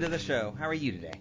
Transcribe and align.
Welcome 0.00 0.12
to 0.12 0.18
the 0.18 0.32
show. 0.32 0.54
How 0.58 0.66
are 0.66 0.72
you 0.72 0.92
today? 0.92 1.12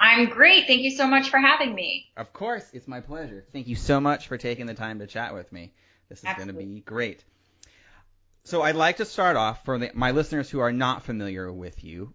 I'm 0.00 0.30
great. 0.30 0.66
Thank 0.66 0.80
you 0.80 0.92
so 0.92 1.06
much 1.06 1.28
for 1.28 1.36
having 1.36 1.74
me. 1.74 2.10
Of 2.16 2.32
course, 2.32 2.64
it's 2.72 2.88
my 2.88 3.00
pleasure. 3.00 3.44
Thank 3.52 3.68
you 3.68 3.76
so 3.76 4.00
much 4.00 4.28
for 4.28 4.38
taking 4.38 4.64
the 4.64 4.72
time 4.72 5.00
to 5.00 5.06
chat 5.06 5.34
with 5.34 5.52
me. 5.52 5.74
This 6.08 6.20
is 6.20 6.30
going 6.34 6.48
to 6.48 6.54
be 6.54 6.80
great. 6.80 7.22
So 8.44 8.62
I'd 8.62 8.76
like 8.76 8.96
to 8.96 9.04
start 9.04 9.36
off 9.36 9.66
for 9.66 9.76
the, 9.76 9.90
my 9.92 10.12
listeners 10.12 10.48
who 10.48 10.60
are 10.60 10.72
not 10.72 11.02
familiar 11.02 11.52
with 11.52 11.84
you. 11.84 12.14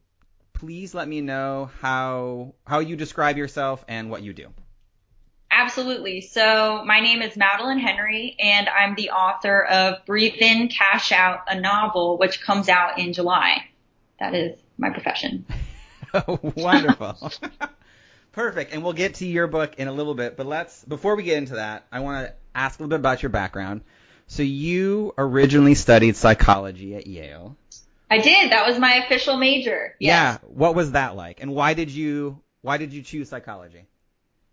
Please 0.53 0.95
let 0.95 1.07
me 1.07 1.21
know 1.21 1.69
how 1.79 2.55
how 2.65 2.79
you 2.79 2.95
describe 2.95 3.37
yourself 3.37 3.85
and 3.87 4.09
what 4.09 4.23
you 4.23 4.33
do. 4.33 4.47
Absolutely. 5.51 6.21
So 6.21 6.83
my 6.85 7.01
name 7.01 7.21
is 7.21 7.37
Madeline 7.37 7.77
Henry, 7.77 8.35
and 8.39 8.67
I'm 8.67 8.95
the 8.95 9.11
author 9.11 9.63
of 9.63 10.03
Breathe 10.07 10.37
In, 10.39 10.69
Cash 10.69 11.11
Out, 11.11 11.41
a 11.47 11.61
novel, 11.61 12.17
which 12.17 12.41
comes 12.41 12.67
out 12.67 12.97
in 12.97 13.13
July. 13.13 13.63
That 14.19 14.33
is 14.33 14.57
my 14.75 14.89
profession. 14.89 15.45
Wonderful. 16.55 17.31
Perfect. 18.31 18.73
And 18.73 18.83
we'll 18.83 18.93
get 18.93 19.15
to 19.15 19.25
your 19.25 19.47
book 19.47 19.75
in 19.77 19.87
a 19.87 19.91
little 19.91 20.13
bit, 20.13 20.37
but 20.37 20.45
let's 20.45 20.83
before 20.85 21.15
we 21.15 21.23
get 21.23 21.37
into 21.37 21.55
that, 21.55 21.85
I 21.91 21.99
want 22.01 22.27
to 22.27 22.33
ask 22.53 22.79
a 22.79 22.83
little 22.83 22.89
bit 22.89 22.99
about 22.99 23.23
your 23.23 23.29
background. 23.29 23.81
So 24.27 24.43
you 24.43 25.13
originally 25.17 25.75
studied 25.75 26.15
psychology 26.15 26.95
at 26.95 27.07
Yale. 27.07 27.57
I 28.11 28.19
did. 28.19 28.51
That 28.51 28.67
was 28.67 28.79
my 28.79 29.03
official 29.05 29.37
major. 29.37 29.95
Yes. 29.99 30.39
Yeah. 30.43 30.49
What 30.49 30.75
was 30.75 30.91
that 30.91 31.15
like? 31.15 31.41
And 31.41 31.53
why 31.53 31.73
did 31.73 31.89
you 31.89 32.39
why 32.61 32.77
did 32.77 32.93
you 32.93 33.01
choose 33.01 33.29
psychology? 33.29 33.85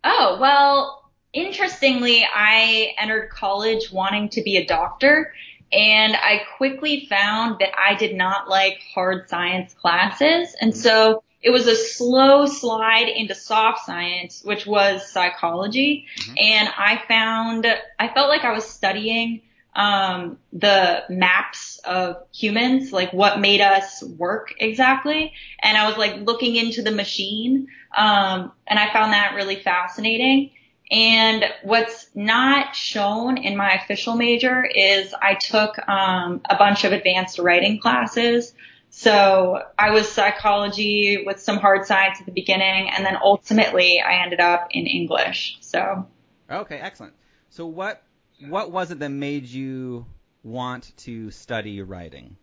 Oh, 0.05 0.39
well, 0.41 1.11
interestingly, 1.33 2.25
I 2.25 2.95
entered 2.99 3.31
college 3.31 3.91
wanting 3.91 4.31
to 4.31 4.43
be 4.43 4.57
a 4.57 4.67
doctor 4.67 5.33
and 5.73 6.15
I 6.15 6.43
quickly 6.57 7.07
found 7.11 7.59
that 7.59 7.71
I 7.77 7.95
did 7.97 8.15
not 8.15 8.49
like 8.49 8.81
hard 8.95 9.29
science 9.29 9.75
classes. 9.75 10.55
And 10.61 10.77
so 10.77 11.25
it 11.47 11.53
was 11.53 11.69
a 11.69 11.77
slow 11.77 12.47
slide 12.47 13.09
into 13.09 13.33
soft 13.33 13.87
science, 13.87 14.43
which 14.43 14.67
was 14.67 15.09
psychology. 15.13 16.07
Mm-hmm. 16.19 16.35
And 16.39 16.69
I 16.77 17.01
found, 17.07 17.67
I 18.01 18.09
felt 18.09 18.29
like 18.29 18.43
I 18.43 18.53
was 18.53 18.65
studying 18.65 19.43
um, 19.73 20.39
the 20.53 21.05
maps 21.09 21.79
of 21.85 22.17
humans, 22.35 22.93
like 22.93 23.13
what 23.13 23.39
made 23.39 23.61
us 23.61 24.03
work 24.03 24.55
exactly. 24.59 25.35
And 25.63 25.77
I 25.77 25.87
was 25.87 25.97
like 25.97 26.17
looking 26.27 26.57
into 26.57 26.83
the 26.83 26.91
machine, 26.91 27.69
um, 27.97 28.51
and 28.67 28.81
I 28.81 28.93
found 28.93 29.13
that 29.13 29.37
really 29.37 29.63
fascinating. 29.63 30.51
And 30.91 31.45
what's 31.63 32.09
not 32.13 32.75
shown 32.75 33.39
in 33.39 33.57
my 33.57 33.75
official 33.75 34.17
major 34.17 34.65
is 34.65 35.15
I 35.15 35.35
took 35.35 35.79
um, 35.89 36.41
a 36.51 36.57
bunch 36.57 36.83
of 36.83 36.91
advanced 36.91 37.39
writing 37.39 37.79
classes. 37.79 38.53
So 38.91 39.63
I 39.79 39.91
was 39.91 40.11
psychology 40.11 41.25
with 41.27 41.41
some 41.41 41.59
hard 41.59 41.87
science 41.87 42.19
at 42.21 42.27
the 42.27 42.33
beginning, 42.33 42.89
and 42.91 43.05
then 43.05 43.17
ultimately 43.23 44.01
I 44.01 44.23
ended 44.23 44.41
up 44.41 44.69
in 44.71 44.87
English. 44.87 45.59
So. 45.61 46.07
Okay, 46.51 46.77
excellent. 46.79 47.15
So 47.51 47.67
what 47.67 48.03
what 48.49 48.71
was 48.71 48.91
it 48.91 48.99
that 48.99 49.11
made 49.11 49.47
you 49.47 50.07
want 50.43 50.93
to 50.99 51.31
study 51.31 51.83
writing? 51.83 52.37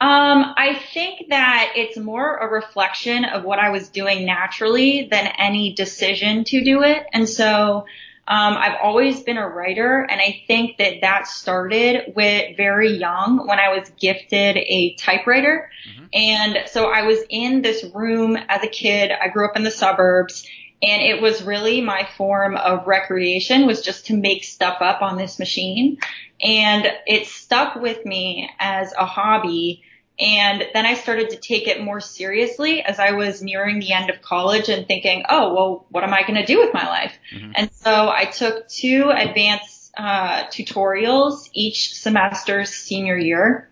Um, 0.00 0.54
I 0.56 0.80
think 0.92 1.28
that 1.28 1.74
it's 1.76 1.96
more 1.96 2.36
a 2.36 2.48
reflection 2.48 3.24
of 3.24 3.44
what 3.44 3.60
I 3.60 3.70
was 3.70 3.88
doing 3.88 4.26
naturally 4.26 5.06
than 5.08 5.28
any 5.38 5.74
decision 5.74 6.42
to 6.44 6.64
do 6.64 6.82
it. 6.82 7.06
And 7.12 7.28
so, 7.28 7.86
um, 8.28 8.54
I've 8.56 8.76
always 8.80 9.22
been 9.22 9.36
a 9.36 9.48
writer 9.48 10.06
and 10.08 10.20
I 10.20 10.42
think 10.46 10.78
that 10.78 11.00
that 11.00 11.26
started 11.26 12.14
with 12.14 12.56
very 12.56 12.96
young 12.96 13.48
when 13.48 13.58
I 13.58 13.76
was 13.76 13.90
gifted 13.98 14.56
a 14.56 14.94
typewriter. 14.94 15.70
Mm-hmm. 15.90 16.04
And 16.12 16.68
so 16.68 16.90
I 16.90 17.02
was 17.02 17.18
in 17.28 17.62
this 17.62 17.84
room 17.92 18.36
as 18.36 18.62
a 18.62 18.68
kid. 18.68 19.10
I 19.10 19.28
grew 19.28 19.48
up 19.48 19.56
in 19.56 19.64
the 19.64 19.72
suburbs 19.72 20.46
and 20.82 21.02
it 21.02 21.20
was 21.20 21.42
really 21.42 21.80
my 21.80 22.08
form 22.16 22.56
of 22.56 22.86
recreation 22.86 23.66
was 23.66 23.82
just 23.82 24.06
to 24.06 24.16
make 24.16 24.44
stuff 24.44 24.78
up 24.80 25.02
on 25.02 25.16
this 25.16 25.40
machine. 25.40 25.98
And 26.40 26.86
it 27.06 27.26
stuck 27.26 27.74
with 27.74 28.04
me 28.04 28.50
as 28.60 28.92
a 28.96 29.04
hobby. 29.04 29.82
And 30.20 30.64
then 30.74 30.84
I 30.86 30.94
started 30.94 31.30
to 31.30 31.36
take 31.36 31.66
it 31.66 31.82
more 31.82 32.00
seriously 32.00 32.82
as 32.82 32.98
I 32.98 33.12
was 33.12 33.42
nearing 33.42 33.80
the 33.80 33.92
end 33.92 34.10
of 34.10 34.20
college 34.20 34.68
and 34.68 34.86
thinking, 34.86 35.24
oh, 35.28 35.54
well, 35.54 35.86
what 35.88 36.04
am 36.04 36.12
I 36.12 36.22
going 36.22 36.34
to 36.34 36.44
do 36.44 36.58
with 36.58 36.74
my 36.74 36.86
life? 36.86 37.14
Mm-hmm. 37.34 37.52
And 37.56 37.70
so 37.72 38.10
I 38.10 38.26
took 38.26 38.68
two 38.68 39.10
advanced 39.14 39.92
uh, 39.96 40.44
tutorials 40.46 41.48
each 41.52 41.94
semester 41.94 42.64
senior 42.64 43.16
year. 43.16 43.70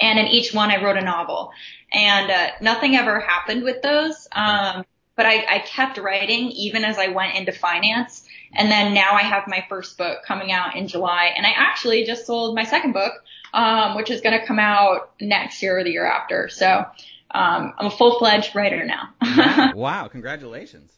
And 0.00 0.18
in 0.18 0.26
each 0.26 0.52
one, 0.52 0.70
I 0.70 0.82
wrote 0.82 0.96
a 0.96 1.04
novel. 1.04 1.52
And 1.92 2.30
uh, 2.30 2.48
nothing 2.60 2.96
ever 2.96 3.20
happened 3.20 3.62
with 3.62 3.82
those. 3.82 4.28
Um, 4.32 4.84
but 5.16 5.24
I, 5.24 5.46
I 5.48 5.58
kept 5.60 5.98
writing 5.98 6.50
even 6.50 6.84
as 6.84 6.98
I 6.98 7.08
went 7.08 7.36
into 7.36 7.52
finance. 7.52 8.24
And 8.54 8.70
then 8.70 8.92
now 8.92 9.12
I 9.12 9.22
have 9.22 9.44
my 9.46 9.64
first 9.68 9.96
book 9.96 10.18
coming 10.26 10.52
out 10.52 10.76
in 10.76 10.88
July. 10.88 11.32
And 11.34 11.46
I 11.46 11.50
actually 11.56 12.04
just 12.04 12.26
sold 12.26 12.54
my 12.54 12.64
second 12.64 12.92
book, 12.92 13.12
um, 13.56 13.96
which 13.96 14.10
is 14.10 14.20
going 14.20 14.38
to 14.38 14.46
come 14.46 14.58
out 14.58 15.10
next 15.18 15.62
year 15.62 15.78
or 15.78 15.82
the 15.82 15.90
year 15.90 16.04
after. 16.04 16.48
So 16.50 16.84
um, 17.30 17.72
I'm 17.78 17.86
a 17.86 17.90
full 17.90 18.18
fledged 18.18 18.54
writer 18.54 18.84
now. 18.84 19.08
wow. 19.22 19.72
wow. 19.74 20.08
Congratulations. 20.08 20.92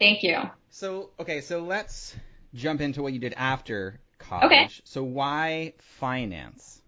Thank 0.00 0.24
you. 0.24 0.38
So, 0.70 1.10
okay. 1.20 1.40
So 1.40 1.60
let's 1.60 2.14
jump 2.52 2.80
into 2.80 3.00
what 3.00 3.12
you 3.12 3.20
did 3.20 3.32
after 3.36 4.00
college. 4.18 4.46
Okay. 4.46 4.68
So 4.84 5.04
why 5.04 5.74
finance? 5.98 6.82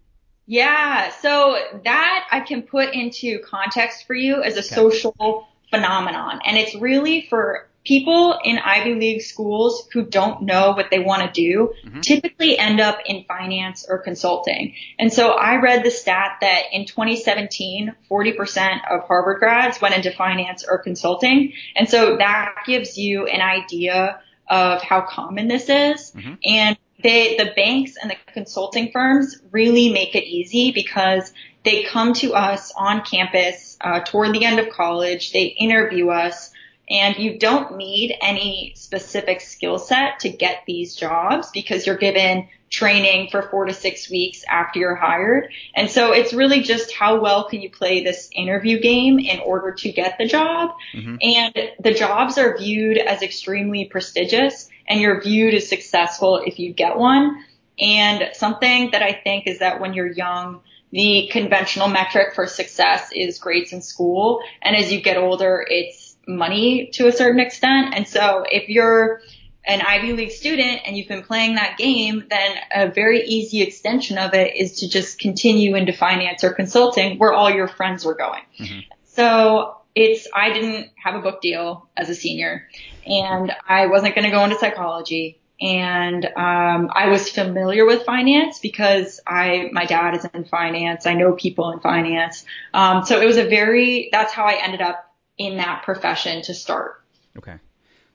Yeah. 0.47 1.13
So 1.21 1.57
that 1.85 2.27
I 2.33 2.41
can 2.41 2.63
put 2.63 2.93
into 2.93 3.39
context 3.45 4.09
for 4.09 4.15
you 4.15 4.43
as 4.43 4.57
a 4.57 4.59
okay. 4.59 4.75
social 4.75 5.47
phenomenon. 5.71 6.41
And 6.45 6.59
it's 6.59 6.75
really 6.75 7.27
for 7.31 7.69
people 7.85 8.39
in 8.45 8.59
Ivy 8.59 8.95
League 8.95 9.23
schools 9.23 9.89
who 9.93 10.05
don't 10.05 10.43
know 10.43 10.73
what 10.73 10.91
they 10.91 11.01
want 11.01 11.23
to 11.23 11.31
do 11.33 11.75
mm-hmm. 11.85 12.01
typically 12.01 12.59
end 12.59 12.81
up 12.81 12.99
in 13.07 13.25
finance 13.25 13.87
or 13.89 13.99
consulting. 13.99 14.75
And 14.99 15.13
so 15.13 15.33
I 15.33 15.57
read 15.57 15.85
the 15.85 15.91
stat 15.91 16.39
that 16.41 16.63
in 16.73 16.87
2017, 16.87 17.95
40% 18.11 18.81
of 18.91 19.05
Harvard 19.05 19.39
grads 19.41 19.81
went 19.81 19.97
into 19.97 20.13
finance 20.13 20.65
or 20.67 20.79
consulting. 20.79 21.53
And 21.75 21.89
so 21.89 22.17
that 22.19 22.55
gives 22.67 22.97
you 22.97 23.27
an 23.27 23.41
idea 23.41 24.21
of 24.49 24.83
how 24.83 25.01
common 25.01 25.49
this 25.49 25.65
is. 25.65 26.13
Mm-hmm. 26.13 26.35
And 26.45 26.79
they, 27.03 27.37
the 27.37 27.53
banks 27.57 27.97
and 28.01 28.11
the 28.11 28.17
consulting 28.33 28.93
firms 28.93 29.41
really 29.51 29.93
make 29.93 30.15
it 30.15 30.25
easy 30.25 30.71
because 30.71 31.33
they 31.65 31.85
come 31.85 32.13
to 32.15 32.35
us 32.35 32.73
on 32.77 33.03
campus 33.05 33.77
uh, 33.81 34.01
toward 34.01 34.35
the 34.35 34.45
end 34.45 34.59
of 34.59 34.71
college. 34.71 35.33
They 35.33 35.45
interview 35.45 36.09
us, 36.09 36.52
and 36.89 37.17
you 37.17 37.39
don't 37.39 37.77
need 37.77 38.17
any 38.21 38.73
specific 38.77 39.41
skill 39.41 39.79
set 39.79 40.21
to 40.21 40.29
get 40.29 40.65
these 40.67 40.95
jobs 40.95 41.51
because 41.53 41.87
you're 41.87 41.97
given 41.97 42.49
training 42.73 43.29
for 43.31 43.43
four 43.43 43.67
to 43.67 43.75
six 43.75 44.11
weeks 44.11 44.45
after 44.49 44.81
you're 44.81 44.95
hired. 44.95 45.53
And 45.77 45.91
so 45.91 46.13
it's 46.13 46.33
really 46.33 46.63
just 46.63 46.93
how 46.93 47.21
well 47.21 47.45
can 47.49 47.61
you 47.61 47.71
play 47.71 48.03
this 48.03 48.31
interview 48.35 48.81
game 48.81 49.19
in 49.19 49.41
order 49.41 49.73
to 49.73 49.93
get 49.93 50.17
the 50.19 50.27
job. 50.27 50.71
Mm-hmm. 50.95 51.17
And 51.21 51.71
the 51.81 51.93
jobs 51.93 52.39
are 52.39 52.57
viewed 52.57 52.97
as 52.97 53.23
extremely 53.23 53.85
prestigious 53.85 54.69
and 54.89 55.01
you're 55.01 55.21
viewed 55.21 55.55
as 55.55 55.69
successful 55.69 56.43
if 56.45 56.59
you 56.59 56.73
get 56.73 56.97
one. 56.97 57.45
And 57.79 58.31
something 58.33 58.91
that 58.93 59.03
I 59.03 59.13
think 59.13 59.47
is 59.47 59.59
that 59.59 59.81
when 59.81 59.93
you're 59.93 60.11
young, 60.11 60.61
the 60.93 61.29
conventional 61.31 61.89
metric 61.89 62.35
for 62.35 62.47
success 62.47 63.11
is 63.15 63.39
grades 63.39 63.73
in 63.73 63.83
school. 63.83 64.41
And 64.63 64.77
as 64.77 64.93
you 64.93 65.01
get 65.01 65.17
older, 65.17 65.65
it's 65.69 66.12
money 66.27 66.91
to 66.95 67.07
a 67.07 67.13
certain 67.13 67.41
extent. 67.41 67.95
And 67.95 68.07
so 68.07 68.45
if 68.49 68.69
you're 68.69 69.21
an 69.65 69.81
Ivy 69.81 70.13
League 70.13 70.33
student 70.33 70.83
and 70.87 70.97
you've 70.97 71.09
been 71.09 71.23
playing 71.23 71.55
that 71.55 71.79
game, 71.79 72.25
then 72.29 72.57
a 72.75 72.89
very 72.89 73.23
easy 73.25 73.63
extension 73.63 74.19
of 74.19 74.35
it 74.35 74.57
is 74.57 74.81
to 74.81 74.89
just 74.89 75.19
continue 75.19 75.77
into 75.77 75.93
finance 75.93 76.43
or 76.43 76.53
consulting 76.53 77.19
where 77.19 77.33
all 77.33 77.51
your 77.51 77.69
friends 77.69 78.05
were 78.05 78.15
going. 78.15 78.43
Mm-hmm. 78.59 78.81
So 79.05 79.77
it's, 79.95 80.27
I 80.35 80.53
didn't 80.53 80.91
have 80.97 81.15
a 81.15 81.21
book 81.21 81.41
deal 81.41 81.89
as 81.97 82.09
a 82.09 82.15
senior 82.15 82.69
and 83.07 83.53
I 83.69 83.87
wasn't 83.87 84.15
going 84.15 84.25
to 84.25 84.31
go 84.31 84.43
into 84.43 84.59
psychology 84.59 85.39
and 85.63 86.25
um, 86.25 86.91
I 86.93 87.09
was 87.09 87.29
familiar 87.29 87.87
with 87.87 88.03
finance 88.03 88.59
because 88.59 89.21
I 89.25 89.71
my 89.73 89.85
dad 89.85 90.17
is 90.17 90.27
in 90.35 90.45
finance. 90.45 91.07
I 91.07 91.15
know 91.15 91.35
people 91.35 91.71
in 91.71 91.79
finance, 91.79 92.45
um, 92.75 93.05
so 93.05 93.21
it 93.21 93.27
was 93.27 93.37
a 93.37 93.49
very 93.49 94.09
that's 94.11 94.33
how 94.33 94.45
I 94.45 94.55
ended 94.61 94.81
up 94.81 95.12
in 95.39 95.57
that 95.57 95.83
profession 95.85 96.43
to 96.43 96.55
start. 96.55 97.03
Okay, 97.37 97.57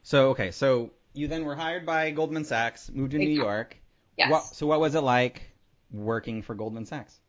so 0.03 0.29
okay, 0.29 0.51
so 0.51 0.91
you 1.13 1.27
then 1.27 1.45
were 1.45 1.55
hired 1.55 1.85
by 1.85 2.11
Goldman 2.11 2.45
Sachs, 2.45 2.89
moved 2.91 3.11
to 3.11 3.17
New 3.17 3.29
York. 3.29 3.77
Yes. 4.17 4.31
What, 4.31 4.43
so 4.45 4.67
what 4.67 4.79
was 4.79 4.95
it 4.95 5.01
like 5.01 5.41
working 5.91 6.41
for 6.41 6.55
Goldman 6.55 6.85
Sachs? 6.85 7.19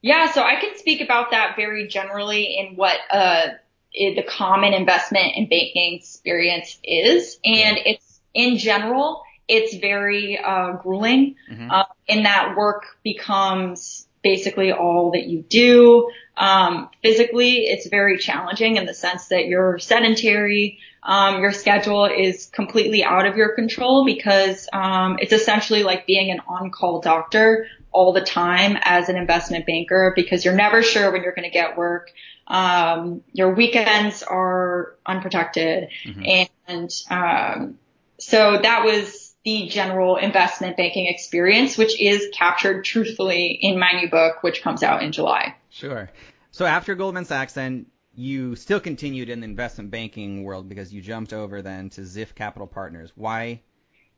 Yeah, 0.00 0.32
so 0.32 0.42
I 0.42 0.56
can 0.60 0.76
speak 0.76 1.00
about 1.00 1.30
that 1.30 1.54
very 1.56 1.86
generally 1.86 2.56
in 2.58 2.76
what 2.76 2.96
uh, 3.10 3.48
the 3.92 4.24
common 4.28 4.74
investment 4.74 5.32
and 5.36 5.48
banking 5.48 5.94
experience 5.94 6.78
is, 6.82 7.38
and 7.44 7.78
it's 7.84 8.20
in 8.34 8.56
general 8.56 9.22
it's 9.48 9.76
very 9.76 10.38
uh, 10.38 10.72
grueling 10.72 11.36
mm-hmm. 11.50 11.70
uh, 11.70 11.84
in 12.06 12.22
that 12.22 12.56
work 12.56 12.84
becomes 13.02 14.06
basically 14.22 14.72
all 14.72 15.10
that 15.12 15.24
you 15.24 15.42
do. 15.42 16.10
Um, 16.36 16.88
physically, 17.02 17.66
it's 17.66 17.88
very 17.88 18.18
challenging 18.18 18.76
in 18.76 18.86
the 18.86 18.94
sense 18.94 19.28
that 19.28 19.46
you're 19.46 19.78
sedentary. 19.78 20.78
Um, 21.02 21.40
your 21.40 21.52
schedule 21.52 22.06
is 22.06 22.46
completely 22.46 23.04
out 23.04 23.26
of 23.26 23.36
your 23.36 23.54
control 23.54 24.04
because 24.04 24.68
um, 24.72 25.18
it's 25.20 25.32
essentially 25.32 25.82
like 25.82 26.06
being 26.06 26.30
an 26.30 26.40
on-call 26.46 27.00
doctor 27.00 27.66
all 27.90 28.12
the 28.12 28.22
time 28.22 28.78
as 28.80 29.08
an 29.08 29.16
investment 29.16 29.66
banker 29.66 30.12
because 30.16 30.44
you're 30.44 30.54
never 30.54 30.82
sure 30.82 31.12
when 31.12 31.22
you're 31.22 31.34
going 31.34 31.48
to 31.48 31.50
get 31.50 31.76
work. 31.76 32.10
Um, 32.46 33.22
your 33.32 33.54
weekends 33.54 34.22
are 34.22 34.96
unprotected, 35.06 35.90
mm-hmm. 36.04 36.44
and 36.66 36.92
um, 37.10 37.78
so 38.18 38.58
that 38.62 38.84
was 38.84 39.34
the 39.44 39.68
general 39.68 40.16
investment 40.16 40.76
banking 40.76 41.06
experience, 41.06 41.76
which 41.76 42.00
is 42.00 42.28
captured 42.32 42.84
truthfully 42.84 43.58
in 43.60 43.78
my 43.78 43.92
new 44.00 44.08
book, 44.08 44.42
which 44.42 44.62
comes 44.62 44.82
out 44.82 45.02
in 45.02 45.12
July. 45.12 45.54
Sure. 45.72 46.10
So 46.50 46.66
after 46.66 46.94
Goldman 46.94 47.24
Sachs, 47.24 47.54
then 47.54 47.86
you 48.14 48.56
still 48.56 48.80
continued 48.80 49.30
in 49.30 49.40
the 49.40 49.46
investment 49.46 49.90
banking 49.90 50.44
world 50.44 50.68
because 50.68 50.92
you 50.92 51.00
jumped 51.00 51.32
over 51.32 51.62
then 51.62 51.88
to 51.90 52.02
Ziff 52.02 52.34
Capital 52.34 52.66
Partners. 52.66 53.10
Why? 53.14 53.62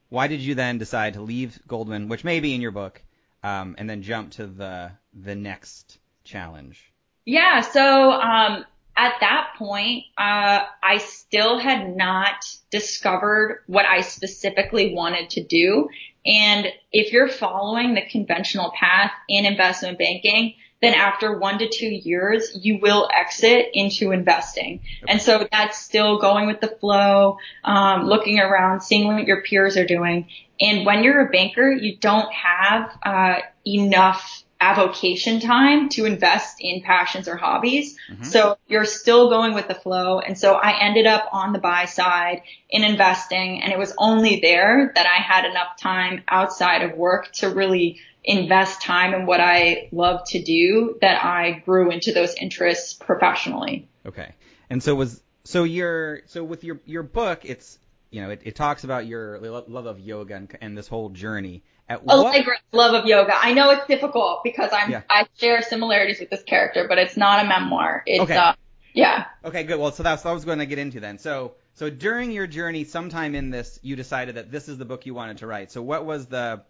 Why 0.09 0.27
did 0.27 0.41
you 0.41 0.55
then 0.55 0.79
decide 0.79 1.15
to 1.15 1.23
leave 1.23 1.59
Goldman, 1.67 2.09
which 2.09 2.25
may 2.25 2.41
be 2.41 2.55
in 2.55 2.61
your 2.61 2.73
book, 2.73 3.03
um, 3.43 3.77
and 3.79 3.89
then 3.89 4.03
jump 4.03 4.33
to 4.33 4.47
the 4.47 4.93
the 5.15 5.35
next 5.37 5.99
challenge? 6.25 6.93
Yeah. 7.25 7.61
So 7.61 8.11
um, 8.11 8.65
at 8.97 9.15
that 9.21 9.55
point, 9.57 10.05
uh, 10.19 10.65
I 10.83 10.99
still 10.99 11.59
had 11.59 11.97
not 11.97 12.45
discovered 12.71 13.63
what 13.67 13.87
I 13.87 14.01
specifically 14.01 14.93
wanted 14.93 15.31
to 15.31 15.45
do. 15.45 15.89
And 16.27 16.67
if 16.91 17.13
you're 17.13 17.29
following 17.29 17.95
the 17.95 18.03
conventional 18.03 18.73
path 18.79 19.13
in 19.29 19.47
investment 19.47 19.99
banking, 19.99 20.55
then 20.85 20.95
after 20.95 21.39
one 21.39 21.59
to 21.59 21.69
two 21.69 21.89
years, 21.89 22.57
you 22.61 22.79
will 22.81 23.09
exit 23.13 23.71
into 23.75 24.13
investing. 24.13 24.81
And 25.09 25.21
so 25.21 25.47
that's 25.51 25.79
still 25.79 26.19
going 26.19 26.47
with 26.47 26.61
the 26.61 26.69
flow, 26.69 27.39
um, 27.65 28.07
looking 28.07 28.39
around, 28.39 28.83
seeing 28.83 29.07
what 29.07 29.27
your 29.27 29.43
peers 29.43 29.77
are 29.77 29.87
doing. 29.87 30.29
And 30.61 30.87
when 30.87 31.03
you're 31.03 31.27
a 31.27 31.31
banker, 31.31 31.71
you 31.71 31.97
don't 31.97 32.33
have 32.33 32.97
uh, 33.05 33.39
enough 33.67 34.44
avocation 34.65 35.41
time 35.41 35.91
to 35.91 36.07
invest 36.07 36.57
in 36.61 36.81
passions 36.81 37.29
or 37.29 37.37
hobbies. 37.37 37.99
Mm-hmm. 38.11 38.25
So 38.25 38.57
you're 38.67 38.87
still 38.87 39.29
going 39.29 39.53
with 39.53 39.69
the 39.69 39.75
flow. 39.75 40.21
And 40.21 40.39
so 40.39 40.55
I 40.55 40.81
ended 40.81 41.07
up 41.07 41.29
on 41.33 41.53
the 41.53 41.59
buy 41.59 41.85
side 41.85 42.43
in 42.71 42.83
investing 42.83 43.63
and 43.63 43.73
it 43.73 43.79
was 43.79 43.93
only 43.99 44.41
there 44.41 44.91
that 44.95 45.07
I 45.07 45.21
had 45.21 45.45
enough 45.45 45.77
time 45.79 46.23
outside 46.29 46.83
of 46.83 46.97
work 46.97 47.31
to 47.35 47.51
really 47.51 48.01
invest 48.25 48.81
time 48.81 49.13
in 49.13 49.27
what 49.27 49.41
I 49.41 49.91
love 49.93 50.25
to 50.29 50.43
do 50.43 50.97
that 51.03 51.23
I 51.23 51.63
grew 51.67 51.91
into 51.91 52.13
those 52.13 52.35
interests 52.35 52.95
professionally. 52.95 53.87
Okay. 54.07 54.33
And 54.71 54.83
so 54.83 54.95
was 54.95 55.23
so 55.45 55.65
your 55.65 56.23
so 56.25 56.43
with 56.43 56.65
your 56.65 56.81
your 56.87 57.03
book 57.03 57.45
it's 57.45 57.79
you 58.11 58.23
know 58.23 58.31
it, 58.31 58.41
it 58.45 58.57
talks 58.57 58.85
about 58.85 59.07
your 59.07 59.39
love 59.41 59.85
of 59.85 60.01
yoga 60.01 60.37
and, 60.37 60.57
and 60.63 60.79
this 60.79 60.89
whole 60.89 61.11
journey 61.11 61.63
Allegra's 61.89 62.59
love 62.73 62.95
of 62.95 63.07
yoga. 63.07 63.35
I 63.35 63.53
know 63.53 63.71
it's 63.71 63.87
difficult 63.87 64.43
because 64.43 64.71
I'm 64.73 64.91
yeah. 64.91 65.03
I 65.11 65.27
share 65.37 65.63
similarities 65.63 66.21
with 66.21 66.31
this 66.31 66.43
character, 66.43 66.87
but 66.89 66.99
it's 66.99 67.17
not 67.17 67.45
a 67.45 67.49
memoir. 67.49 68.03
It's 68.07 68.23
okay. 68.23 68.37
uh 68.37 68.55
yeah. 68.95 69.27
Okay, 69.45 69.65
good. 69.65 69.79
Well, 69.81 69.91
so 69.93 70.05
that's 70.05 70.25
what 70.25 70.31
I 70.31 70.35
was 70.35 70.45
going 70.45 70.61
to 70.61 70.67
get 70.67 70.79
into 70.79 71.01
then. 71.01 71.19
So 71.19 71.55
so 71.75 71.91
during 71.91 72.31
your 72.31 72.47
journey, 72.47 72.85
sometime 72.85 73.35
in 73.35 73.51
this, 73.51 73.81
you 73.83 73.97
decided 73.97 74.37
that 74.37 74.53
this 74.53 74.69
is 74.69 74.79
the 74.79 74.85
book 74.85 75.05
you 75.07 75.15
wanted 75.15 75.39
to 75.39 75.47
write. 75.47 75.73
So 75.73 75.83
what 75.83 76.07
was 76.07 76.27
the 76.27 76.63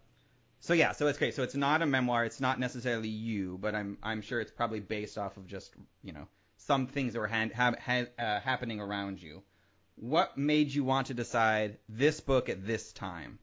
so 0.61 0.73
yeah, 0.73 0.93
so 0.93 1.07
it's 1.09 1.19
great. 1.19 1.35
So 1.35 1.43
it's 1.43 1.55
not 1.55 1.83
a 1.83 1.87
memoir. 1.87 2.25
It's 2.25 2.41
not 2.41 2.59
necessarily 2.59 3.11
you, 3.11 3.59
but 3.61 3.75
I'm 3.75 3.99
I'm 4.03 4.23
sure 4.23 4.41
it's 4.41 4.51
probably 4.51 4.81
based 4.81 5.19
off 5.19 5.37
of 5.37 5.47
just 5.47 5.75
you 6.03 6.15
know 6.15 6.27
some 6.57 6.87
things 6.87 7.13
that 7.13 7.19
were 7.21 7.27
hand, 7.27 7.53
ha, 7.53 7.75
ha, 7.79 8.05
uh, 8.19 8.41
happening 8.41 8.81
around 8.81 9.21
you. 9.23 9.43
What 9.97 10.39
made 10.39 10.73
you 10.73 10.83
want 10.83 11.09
to 11.09 11.15
decide 11.15 11.77
this 11.89 12.21
book 12.21 12.49
at 12.49 12.67
this 12.67 12.93
time? 12.95 13.39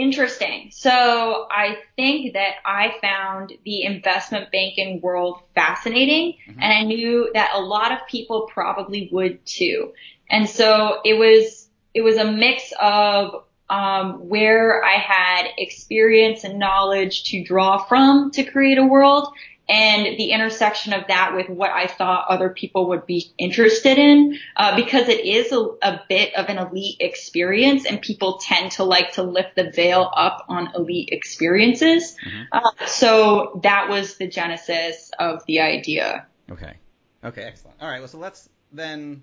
Interesting. 0.00 0.70
So 0.72 1.46
I 1.50 1.76
think 1.94 2.32
that 2.32 2.54
I 2.64 2.94
found 3.02 3.52
the 3.66 3.82
investment 3.82 4.50
banking 4.50 5.02
world 5.02 5.42
fascinating 5.54 6.38
mm-hmm. 6.48 6.58
and 6.58 6.72
I 6.72 6.84
knew 6.84 7.30
that 7.34 7.50
a 7.52 7.60
lot 7.60 7.92
of 7.92 7.98
people 8.08 8.48
probably 8.50 9.10
would 9.12 9.44
too. 9.44 9.92
And 10.30 10.48
so 10.48 11.00
it 11.04 11.18
was, 11.18 11.68
it 11.92 12.00
was 12.00 12.16
a 12.16 12.32
mix 12.32 12.72
of 12.80 13.44
um, 13.68 14.26
where 14.26 14.82
I 14.82 14.94
had 14.94 15.48
experience 15.58 16.44
and 16.44 16.58
knowledge 16.58 17.24
to 17.24 17.44
draw 17.44 17.84
from 17.84 18.30
to 18.30 18.44
create 18.44 18.78
a 18.78 18.86
world 18.86 19.28
and 19.70 20.18
the 20.18 20.32
intersection 20.32 20.92
of 20.92 21.06
that 21.06 21.36
with 21.36 21.48
what 21.48 21.70
I 21.70 21.86
thought 21.86 22.26
other 22.28 22.50
people 22.50 22.88
would 22.88 23.06
be 23.06 23.32
interested 23.38 23.98
in, 23.98 24.36
uh, 24.56 24.74
because 24.74 25.08
it 25.08 25.24
is 25.24 25.52
a, 25.52 25.60
a, 25.80 26.02
bit 26.08 26.34
of 26.34 26.48
an 26.48 26.58
elite 26.58 26.96
experience 26.98 27.86
and 27.86 28.02
people 28.02 28.38
tend 28.38 28.72
to 28.72 28.82
like 28.82 29.12
to 29.12 29.22
lift 29.22 29.54
the 29.54 29.70
veil 29.70 30.10
up 30.12 30.44
on 30.48 30.72
elite 30.74 31.10
experiences. 31.12 32.16
Mm-hmm. 32.26 32.42
Uh, 32.50 32.86
so 32.86 33.60
that 33.62 33.88
was 33.88 34.16
the 34.16 34.26
genesis 34.26 35.12
of 35.20 35.46
the 35.46 35.60
idea. 35.60 36.26
Okay. 36.50 36.74
Okay, 37.22 37.42
excellent. 37.42 37.76
All 37.80 37.88
right, 37.88 38.00
well, 38.00 38.08
so 38.08 38.18
let's 38.18 38.48
then 38.72 39.22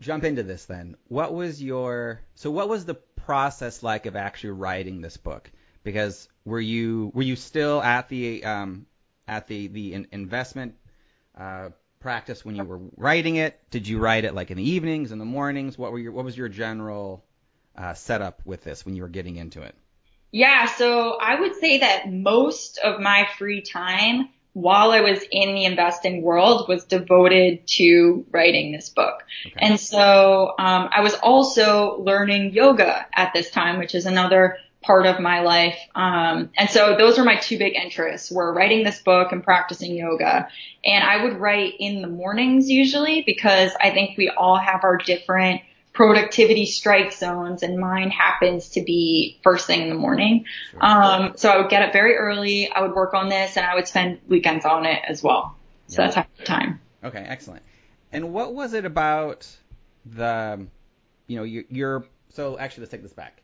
jump 0.00 0.24
into 0.24 0.44
this 0.44 0.64
then. 0.64 0.96
What 1.08 1.34
was 1.34 1.62
your, 1.62 2.22
so 2.36 2.50
what 2.50 2.70
was 2.70 2.86
the 2.86 2.94
process 2.94 3.82
like 3.82 4.06
of 4.06 4.16
actually 4.16 4.50
writing 4.50 5.02
this 5.02 5.18
book? 5.18 5.50
Because 5.84 6.26
were 6.46 6.60
you, 6.60 7.10
were 7.12 7.22
you 7.22 7.36
still 7.36 7.82
at 7.82 8.08
the, 8.08 8.42
um, 8.42 8.86
at 9.28 9.46
the 9.46 9.68
the 9.68 9.94
in- 9.94 10.08
investment 10.12 10.74
uh, 11.36 11.70
practice 12.00 12.44
when 12.44 12.56
you 12.56 12.64
were 12.64 12.80
writing 12.96 13.36
it? 13.36 13.58
Did 13.70 13.88
you 13.88 13.98
write 13.98 14.24
it 14.24 14.34
like 14.34 14.50
in 14.50 14.56
the 14.56 14.70
evenings, 14.70 15.12
in 15.12 15.18
the 15.18 15.24
mornings? 15.24 15.76
What 15.78 15.92
were 15.92 15.98
your 15.98 16.12
what 16.12 16.24
was 16.24 16.36
your 16.36 16.48
general 16.48 17.24
uh, 17.76 17.94
setup 17.94 18.42
with 18.44 18.64
this 18.64 18.84
when 18.84 18.96
you 18.96 19.02
were 19.02 19.08
getting 19.08 19.36
into 19.36 19.62
it? 19.62 19.74
Yeah, 20.32 20.66
so 20.66 21.16
I 21.20 21.40
would 21.40 21.54
say 21.56 21.78
that 21.78 22.12
most 22.12 22.78
of 22.78 23.00
my 23.00 23.28
free 23.38 23.62
time 23.62 24.28
while 24.56 24.90
I 24.90 25.02
was 25.02 25.22
in 25.30 25.54
the 25.54 25.66
investing 25.66 26.22
world 26.22 26.66
was 26.66 26.84
devoted 26.86 27.66
to 27.76 28.24
writing 28.30 28.72
this 28.72 28.88
book. 28.88 29.22
Okay. 29.46 29.54
And 29.58 29.78
so 29.78 30.54
um, 30.58 30.88
I 30.90 31.02
was 31.02 31.12
also 31.12 31.98
learning 31.98 32.54
yoga 32.54 33.06
at 33.14 33.34
this 33.34 33.50
time, 33.50 33.78
which 33.78 33.94
is 33.94 34.06
another 34.06 34.56
part 34.86 35.06
of 35.06 35.20
my 35.20 35.40
life. 35.40 35.78
Um, 35.94 36.50
and 36.56 36.70
so 36.70 36.96
those 36.96 37.18
were 37.18 37.24
my 37.24 37.36
two 37.36 37.58
big 37.58 37.74
interests 37.74 38.30
were 38.30 38.52
writing 38.52 38.84
this 38.84 39.00
book 39.00 39.32
and 39.32 39.42
practicing 39.42 39.96
yoga. 39.96 40.48
And 40.84 41.04
I 41.04 41.24
would 41.24 41.40
write 41.40 41.74
in 41.80 42.02
the 42.02 42.08
mornings 42.08 42.70
usually 42.70 43.22
because 43.26 43.72
I 43.80 43.90
think 43.90 44.16
we 44.16 44.30
all 44.30 44.56
have 44.56 44.84
our 44.84 44.96
different 44.96 45.62
productivity 45.92 46.66
strike 46.66 47.12
zones 47.12 47.62
and 47.62 47.78
mine 47.78 48.10
happens 48.10 48.68
to 48.70 48.82
be 48.82 49.40
first 49.42 49.66
thing 49.66 49.82
in 49.82 49.88
the 49.88 49.94
morning. 49.94 50.44
Um, 50.80 51.32
so 51.36 51.50
I 51.50 51.56
would 51.56 51.70
get 51.70 51.82
up 51.82 51.92
very 51.92 52.16
early. 52.16 52.70
I 52.70 52.82
would 52.82 52.92
work 52.92 53.14
on 53.14 53.28
this 53.28 53.56
and 53.56 53.66
I 53.66 53.74
would 53.74 53.88
spend 53.88 54.20
weekends 54.28 54.64
on 54.64 54.84
it 54.84 55.00
as 55.08 55.22
well. 55.22 55.56
So 55.88 56.02
yeah. 56.02 56.06
that's 56.06 56.16
half 56.16 56.36
the 56.36 56.44
time. 56.44 56.80
Okay, 57.02 57.24
excellent. 57.26 57.62
And 58.12 58.32
what 58.32 58.54
was 58.54 58.74
it 58.74 58.84
about 58.84 59.48
the, 60.04 60.66
you 61.26 61.36
know, 61.36 61.44
your, 61.44 61.64
your 61.70 62.04
so 62.28 62.58
actually 62.58 62.82
let's 62.82 62.90
take 62.90 63.02
this 63.02 63.14
back 63.14 63.40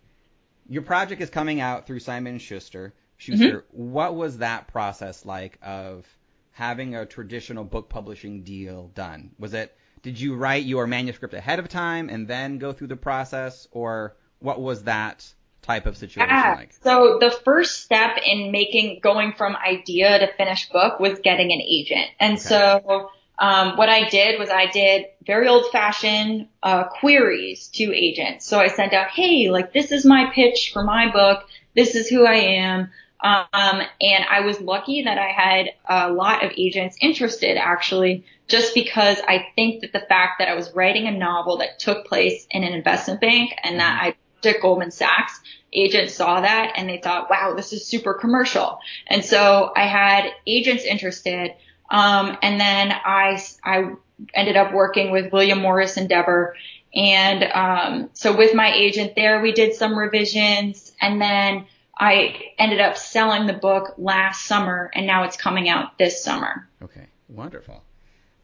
your 0.69 0.83
project 0.83 1.21
is 1.21 1.31
coming 1.31 1.61
out 1.61 1.87
through 1.87 2.01
Simon 2.01 2.39
Schuster. 2.39 2.95
Schuster, 3.17 3.61
mm-hmm. 3.61 3.93
what 3.93 4.15
was 4.15 4.39
that 4.39 4.69
process 4.69 5.25
like 5.25 5.59
of 5.63 6.07
having 6.53 6.95
a 6.95 7.07
traditional 7.07 7.65
book 7.65 7.89
publishing 7.89 8.43
deal 8.43 8.91
done? 8.95 9.31
Was 9.39 9.55
it 9.55 9.77
did 10.03 10.21
you 10.21 10.35
write 10.35 10.65
your 10.65 10.87
manuscript 10.87 11.33
ahead 11.33 11.59
of 11.59 11.69
time 11.69 12.09
and 12.09 12.27
then 12.27 12.59
go 12.59 12.73
through 12.73 12.89
the 12.89 12.97
process, 12.97 13.69
or 13.71 14.17
what 14.41 14.61
was 14.61 14.83
that 14.85 15.33
type 15.63 15.87
of 15.87 15.97
situation 15.97 16.35
yeah. 16.35 16.55
like? 16.57 16.75
So 16.83 17.19
the 17.21 17.31
first 17.31 17.83
step 17.83 18.19
in 18.25 18.51
making 18.51 18.99
going 19.01 19.33
from 19.33 19.55
idea 19.55 20.19
to 20.19 20.33
finished 20.37 20.73
book 20.73 20.99
was 20.99 21.21
getting 21.21 21.53
an 21.53 21.61
agent, 21.61 22.07
and 22.19 22.33
okay. 22.35 22.43
so 22.43 23.11
um, 23.43 23.77
what 23.77 23.89
I 23.89 24.09
did 24.09 24.39
was 24.39 24.51
I 24.51 24.67
did 24.67 25.07
very 25.27 25.49
old 25.49 25.67
fashioned 25.73 26.47
uh, 26.63 26.85
queries 26.85 27.67
to 27.75 27.93
agents. 27.93 28.47
So 28.47 28.61
I 28.61 28.69
sent 28.69 28.93
out, 28.93 29.09
hey, 29.09 29.51
like 29.51 29.73
this 29.73 29.91
is 29.91 30.07
my 30.07 30.31
pitch 30.33 30.71
for 30.73 30.85
my 30.85 31.11
book. 31.11 31.43
This 31.75 31.97
is 31.97 32.09
who 32.09 32.25
I 32.25 32.35
am. 32.35 32.91
Um, 33.21 33.83
and 34.01 34.25
I 34.31 34.43
was 34.43 34.61
lucky 34.61 35.03
that 35.03 35.19
I 35.19 35.27
had 35.29 35.71
a 35.89 36.13
lot 36.13 36.45
of 36.45 36.53
agents 36.57 36.97
interested 37.01 37.57
actually, 37.57 38.25
just 38.47 38.75
because 38.75 39.19
I 39.27 39.49
think 39.57 39.81
that 39.81 39.93
the 39.93 40.07
fact 40.09 40.39
that 40.39 40.49
I 40.49 40.55
was 40.55 40.73
writing 40.73 41.09
a 41.09 41.13
novel 41.13 41.59
that 41.59 41.81
took 41.81 42.07
place 42.07 42.47
in 42.49 42.63
an 42.63 42.73
investment 42.73 43.21
bank 43.21 43.53
and 43.65 43.81
that 43.81 44.03
I 44.03 44.15
at 44.45 44.61
Goldman 44.61 44.91
Sachs, 44.91 45.41
agents 45.73 46.15
saw 46.15 46.41
that 46.41 46.75
and 46.77 46.89
they 46.89 46.99
thought, 46.99 47.31
wow, 47.31 47.55
this 47.57 47.73
is 47.73 47.87
super 47.87 48.15
commercial. 48.15 48.79
And 49.07 49.25
so 49.25 49.73
I 49.75 49.87
had 49.87 50.31
agents 50.47 50.85
interested. 50.85 51.53
Um, 51.93 52.39
and 52.43 52.59
then 52.59 52.91
I, 52.91 53.41
I 53.63 53.93
ended 54.35 54.57
up 54.57 54.73
working 54.73 55.13
with 55.13 55.31
William 55.31 55.61
Morris 55.61 55.99
Endeavor. 55.99 56.57
And, 56.95 57.45
um, 57.45 58.11
so 58.15 58.37
with 58.37 58.55
my 58.55 58.73
agent 58.73 59.15
there, 59.15 59.41
we 59.43 59.53
did 59.53 59.75
some 59.75 59.97
revisions 59.97 60.93
and 61.01 61.21
then 61.21 61.67
I 61.97 62.53
ended 62.59 62.81
up 62.81 62.97
selling 62.97 63.47
the 63.47 63.53
book 63.53 63.95
last 63.99 64.47
summer 64.47 64.91
and 64.95 65.07
now 65.07 65.25
it's 65.25 65.37
coming 65.37 65.69
out 65.69 65.99
this 65.99 66.25
summer. 66.25 66.67
Okay, 66.83 67.07
wonderful. 67.29 67.85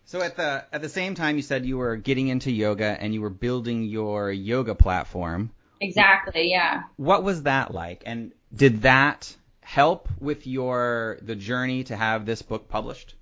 So 0.05 0.23
at 0.23 0.37
the 0.37 0.65
at 0.73 0.81
the 0.81 0.89
same 0.89 1.15
time 1.15 1.37
you 1.37 1.43
said 1.43 1.67
you 1.67 1.79
were 1.79 1.97
getting 1.97 2.29
into 2.29 2.51
yoga 2.51 2.97
and 3.01 3.13
you 3.13 3.21
were 3.21 3.31
building 3.31 3.85
your 3.85 4.31
yoga 4.31 4.75
platform. 4.75 5.51
Exactly, 5.81 6.51
yeah. 6.51 6.85
What 6.97 7.23
was 7.23 7.43
that 7.43 7.73
like? 7.73 8.03
And 8.07 8.33
did 8.55 8.83
that 8.83 9.35
help 9.61 10.09
with 10.19 10.47
your 10.47 11.19
the 11.23 11.35
journey 11.35 11.85
to 11.85 11.97
have 11.97 12.27
this 12.27 12.43
book 12.43 12.69
published? 12.69 13.15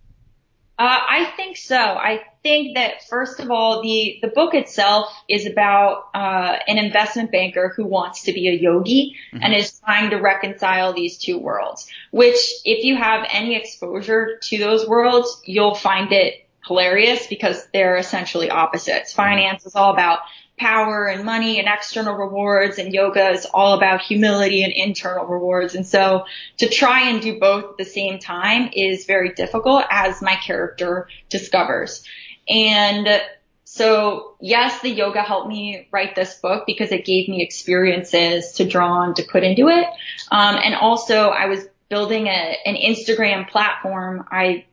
Uh, 0.79 1.01
I 1.09 1.33
think 1.37 1.57
so. 1.57 1.77
I 1.77 2.23
think 2.43 2.77
that 2.77 3.09
first 3.09 3.41
of 3.41 3.51
all, 3.51 3.83
the 3.83 4.19
the 4.21 4.29
book 4.29 4.53
itself 4.53 5.11
is 5.27 5.47
about 5.47 6.09
uh, 6.15 6.59
an 6.69 6.77
investment 6.77 7.33
banker 7.33 7.73
who 7.75 7.87
wants 7.87 8.25
to 8.25 8.33
be 8.35 8.49
a 8.49 8.53
yogi 8.53 9.17
mm-hmm. 9.33 9.43
and 9.43 9.55
is 9.55 9.81
trying 9.81 10.11
to 10.11 10.17
reconcile 10.17 10.93
these 10.93 11.17
two 11.17 11.39
worlds. 11.39 11.89
Which, 12.11 12.37
if 12.67 12.85
you 12.85 12.95
have 12.97 13.27
any 13.31 13.57
exposure 13.57 14.39
to 14.43 14.59
those 14.59 14.87
worlds, 14.87 15.41
you'll 15.47 15.75
find 15.75 16.13
it 16.13 16.47
hilarious 16.67 17.27
because 17.27 17.67
they're 17.73 17.97
essentially 17.97 18.51
opposites. 18.51 19.13
Mm-hmm. 19.13 19.23
Finance 19.23 19.65
is 19.65 19.75
all 19.77 19.95
about 19.95 20.19
power 20.59 21.07
and 21.07 21.25
money 21.25 21.59
and 21.59 21.69
external 21.69 22.15
rewards 22.15 22.79
and 22.79 22.93
yoga 22.93 23.31
is 23.31 23.47
all 23.53 23.75
about 23.75 24.01
humility 24.01 24.63
and 24.63 24.73
internal 24.73 25.27
rewards. 25.27 25.75
And 25.75 25.87
so 25.87 26.25
to 26.59 26.69
try 26.69 27.11
and 27.11 27.21
do 27.21 27.39
both 27.39 27.65
at 27.71 27.77
the 27.77 27.85
same 27.85 28.19
time 28.19 28.71
is 28.73 29.05
very 29.05 29.33
difficult 29.35 29.85
as 29.91 30.23
my 30.23 30.37
character 30.37 31.09
discovers. 31.29 32.05
And 32.49 33.23
so 33.65 34.37
yes, 34.41 34.81
the 34.81 34.91
yoga 34.91 35.23
helped 35.23 35.49
me 35.49 35.89
write 35.91 36.15
this 36.15 36.37
book 36.37 36.65
because 36.67 36.91
it 36.91 37.05
gave 37.05 37.29
me 37.29 37.43
experiences 37.43 38.53
to 38.53 38.65
draw 38.65 38.93
on 38.93 39.15
to 39.15 39.25
put 39.25 39.45
into 39.45 39.69
it. 39.69 39.87
Um, 40.31 40.57
and 40.57 40.75
also 40.75 41.29
I 41.29 41.47
was 41.47 41.67
building 41.89 42.29
a, 42.29 42.57
an 42.65 42.77
Instagram 42.77 43.49
platform. 43.49 44.27
I 44.31 44.65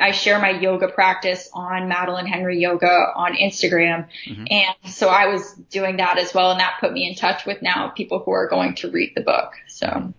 I 0.00 0.12
share 0.12 0.38
my 0.38 0.50
yoga 0.50 0.88
practice 0.88 1.48
on 1.52 1.88
Madeline 1.88 2.26
Henry 2.26 2.60
Yoga 2.60 3.12
on 3.14 3.34
Instagram. 3.34 4.08
Mm-hmm. 4.26 4.44
And 4.50 4.92
so 4.92 5.08
I 5.08 5.26
was 5.26 5.52
doing 5.70 5.98
that 5.98 6.18
as 6.18 6.32
well. 6.34 6.50
And 6.50 6.60
that 6.60 6.78
put 6.80 6.92
me 6.92 7.08
in 7.08 7.14
touch 7.14 7.46
with 7.46 7.62
now 7.62 7.88
people 7.88 8.20
who 8.20 8.30
are 8.32 8.48
going 8.48 8.74
to 8.76 8.90
read 8.90 9.12
the 9.14 9.22
book. 9.22 9.52
So. 9.68 10.12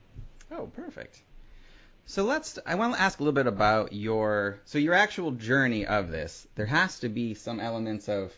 Oh, 0.51 0.67
perfect. 0.75 1.21
So 2.05 2.23
let's, 2.23 2.59
I 2.65 2.75
want 2.75 2.95
to 2.95 3.01
ask 3.01 3.19
a 3.19 3.23
little 3.23 3.33
bit 3.33 3.47
about 3.47 3.93
your, 3.93 4.59
so 4.65 4.77
your 4.77 4.93
actual 4.93 5.31
journey 5.31 5.85
of 5.85 6.09
this. 6.09 6.47
There 6.55 6.67
has 6.67 6.99
to 6.99 7.09
be 7.09 7.33
some 7.33 7.59
elements 7.59 8.07
of 8.07 8.31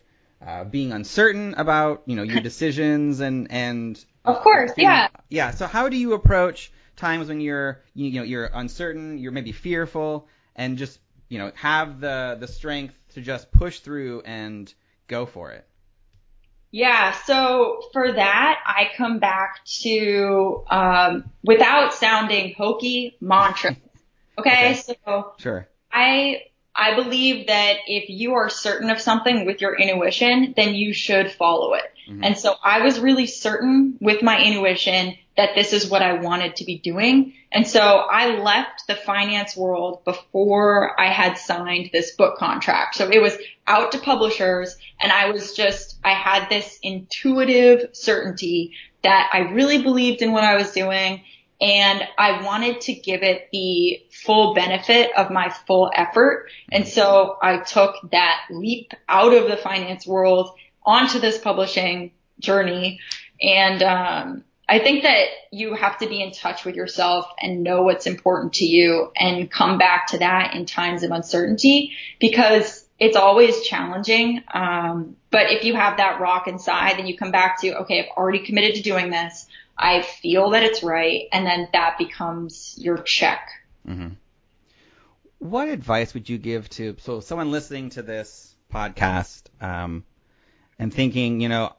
uh, 0.45 0.63
being 0.63 0.91
uncertain 0.91 1.53
about, 1.55 2.03
you 2.05 2.15
know, 2.15 2.23
your 2.23 2.41
decisions 2.41 3.19
and, 3.19 3.51
and. 3.51 4.03
Of 4.23 4.41
course, 4.41 4.71
yeah. 4.77 5.09
Yeah. 5.29 5.51
So 5.51 5.67
how 5.67 5.89
do 5.89 5.97
you 5.97 6.13
approach 6.13 6.71
times 6.95 7.27
when 7.27 7.41
you're, 7.41 7.81
you 7.93 8.11
know, 8.11 8.23
you're 8.23 8.49
uncertain, 8.53 9.17
you're 9.17 9.31
maybe 9.31 9.51
fearful, 9.51 10.27
and 10.55 10.77
just 10.77 10.99
you 11.29 11.37
know, 11.37 11.51
have 11.55 11.99
the 11.99 12.37
the 12.39 12.47
strength 12.47 12.95
to 13.13 13.21
just 13.21 13.51
push 13.51 13.79
through 13.79 14.21
and 14.21 14.73
go 15.07 15.25
for 15.25 15.51
it? 15.51 15.67
Yeah, 16.71 17.13
so 17.25 17.81
for 17.93 18.11
that, 18.11 18.59
I 18.65 18.89
come 18.97 19.19
back 19.19 19.63
to, 19.81 20.65
um, 20.69 21.31
without 21.43 21.93
sounding 21.93 22.53
hokey, 22.57 23.17
mantra. 23.21 23.77
Okay, 24.39 24.73
okay. 24.73 24.95
so 25.03 25.33
sure. 25.39 25.67
I 25.91 26.43
I 26.75 26.93
believe 26.93 27.47
that 27.47 27.77
if 27.87 28.07
you 28.07 28.35
are 28.35 28.49
certain 28.49 28.91
of 28.91 29.01
something 29.01 29.47
with 29.47 29.61
your 29.61 29.75
intuition, 29.75 30.53
then 30.55 30.75
you 30.75 30.93
should 30.93 31.31
follow 31.31 31.73
it. 31.73 31.91
Mm-hmm. 32.07 32.23
And 32.23 32.37
so 32.37 32.53
I 32.63 32.81
was 32.81 32.99
really 32.99 33.25
certain 33.25 33.97
with 33.99 34.21
my 34.21 34.39
intuition 34.39 35.17
that 35.37 35.53
this 35.55 35.71
is 35.71 35.89
what 35.89 36.01
I 36.01 36.13
wanted 36.13 36.57
to 36.57 36.65
be 36.65 36.79
doing. 36.79 37.33
And 37.51 37.65
so 37.65 37.79
I 37.79 38.39
left 38.39 38.87
the 38.87 38.95
finance 38.95 39.55
world 39.55 40.03
before 40.03 40.99
I 40.99 41.11
had 41.11 41.37
signed 41.37 41.91
this 41.93 42.15
book 42.15 42.37
contract. 42.37 42.95
So 42.95 43.09
it 43.09 43.21
was 43.21 43.37
out 43.67 43.91
to 43.91 43.99
publishers 43.99 44.75
and 44.99 45.11
I 45.11 45.29
was 45.29 45.53
just, 45.53 45.99
I 46.03 46.13
had 46.13 46.49
this 46.49 46.79
intuitive 46.81 47.95
certainty 47.95 48.73
that 49.03 49.29
I 49.31 49.51
really 49.51 49.81
believed 49.81 50.23
in 50.23 50.31
what 50.31 50.43
I 50.43 50.55
was 50.55 50.71
doing 50.71 51.23
and 51.61 52.03
I 52.17 52.43
wanted 52.43 52.81
to 52.81 52.93
give 52.93 53.21
it 53.23 53.49
the 53.51 54.01
full 54.11 54.53
benefit 54.55 55.11
of 55.15 55.31
my 55.31 55.49
full 55.49 55.91
effort. 55.93 56.49
And 56.71 56.87
so 56.87 57.37
I 57.41 57.59
took 57.59 57.95
that 58.11 58.41
leap 58.49 58.91
out 59.07 59.33
of 59.33 59.47
the 59.47 59.57
finance 59.57 60.05
world 60.05 60.49
onto 60.83 61.19
this 61.19 61.37
publishing 61.37 62.11
journey. 62.39 62.99
And, 63.41 63.83
um, 63.83 64.43
I 64.69 64.79
think 64.79 65.03
that 65.03 65.27
you 65.51 65.75
have 65.75 65.99
to 65.99 66.09
be 66.09 66.21
in 66.21 66.31
touch 66.31 66.65
with 66.65 66.75
yourself 66.75 67.25
and 67.41 67.63
know 67.63 67.83
what's 67.83 68.05
important 68.05 68.53
to 68.53 68.65
you 68.65 69.11
and 69.15 69.49
come 69.49 69.77
back 69.77 70.07
to 70.07 70.17
that 70.17 70.55
in 70.55 70.65
times 70.65 71.03
of 71.03 71.11
uncertainty 71.11 71.93
because 72.19 72.85
it's 72.99 73.15
always 73.15 73.61
challenging. 73.61 74.43
Um, 74.53 75.15
but 75.31 75.51
if 75.51 75.63
you 75.63 75.75
have 75.75 75.97
that 75.97 76.19
rock 76.19 76.47
inside, 76.47 76.97
then 76.97 77.07
you 77.07 77.17
come 77.17 77.31
back 77.31 77.61
to, 77.61 77.79
okay, 77.81 77.99
I've 78.01 78.17
already 78.17 78.39
committed 78.39 78.75
to 78.75 78.81
doing 78.81 79.09
this. 79.09 79.47
I 79.77 80.01
feel 80.01 80.49
that 80.49 80.63
it's 80.63 80.83
right. 80.83 81.27
And 81.31 81.45
then 81.45 81.69
that 81.71 81.97
becomes 81.97 82.75
your 82.77 82.97
check. 82.97 83.47
Mm-hmm. 83.87 84.15
What 85.39 85.69
advice 85.69 86.13
would 86.13 86.27
you 86.27 86.39
give 86.39 86.67
to, 86.71 86.97
so 86.99 87.19
someone 87.21 87.51
listening 87.51 87.91
to 87.91 88.01
this 88.01 88.53
podcast, 88.73 89.43
um, 89.61 90.03
and 90.79 90.93
thinking, 90.93 91.39
you 91.39 91.47
know, 91.47 91.73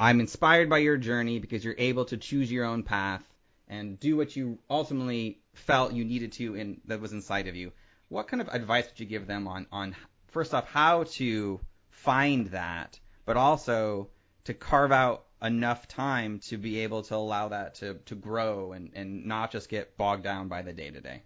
I'm 0.00 0.20
inspired 0.20 0.70
by 0.70 0.78
your 0.78 0.96
journey 0.96 1.40
because 1.40 1.64
you're 1.64 1.74
able 1.76 2.04
to 2.04 2.16
choose 2.16 2.52
your 2.52 2.64
own 2.64 2.84
path 2.84 3.24
and 3.66 3.98
do 3.98 4.16
what 4.16 4.36
you 4.36 4.58
ultimately 4.70 5.40
felt 5.54 5.92
you 5.92 6.04
needed 6.04 6.30
to 6.32 6.54
and 6.54 6.80
that 6.84 7.00
was 7.00 7.12
inside 7.12 7.48
of 7.48 7.56
you. 7.56 7.72
What 8.08 8.28
kind 8.28 8.40
of 8.40 8.48
advice 8.48 8.86
would 8.86 9.00
you 9.00 9.06
give 9.06 9.26
them 9.26 9.48
on 9.48 9.66
on 9.72 9.96
first 10.28 10.54
off 10.54 10.68
how 10.68 11.02
to 11.04 11.60
find 11.90 12.46
that, 12.48 13.00
but 13.24 13.36
also 13.36 14.08
to 14.44 14.54
carve 14.54 14.92
out 14.92 15.26
enough 15.42 15.88
time 15.88 16.38
to 16.40 16.56
be 16.56 16.78
able 16.80 17.02
to 17.02 17.16
allow 17.16 17.48
that 17.48 17.74
to 17.76 17.94
to 18.06 18.14
grow 18.14 18.72
and 18.72 18.90
and 18.94 19.26
not 19.26 19.50
just 19.50 19.68
get 19.68 19.96
bogged 19.96 20.22
down 20.22 20.46
by 20.46 20.62
the 20.62 20.72
day 20.72 20.90
to 20.90 21.00
day? 21.00 21.22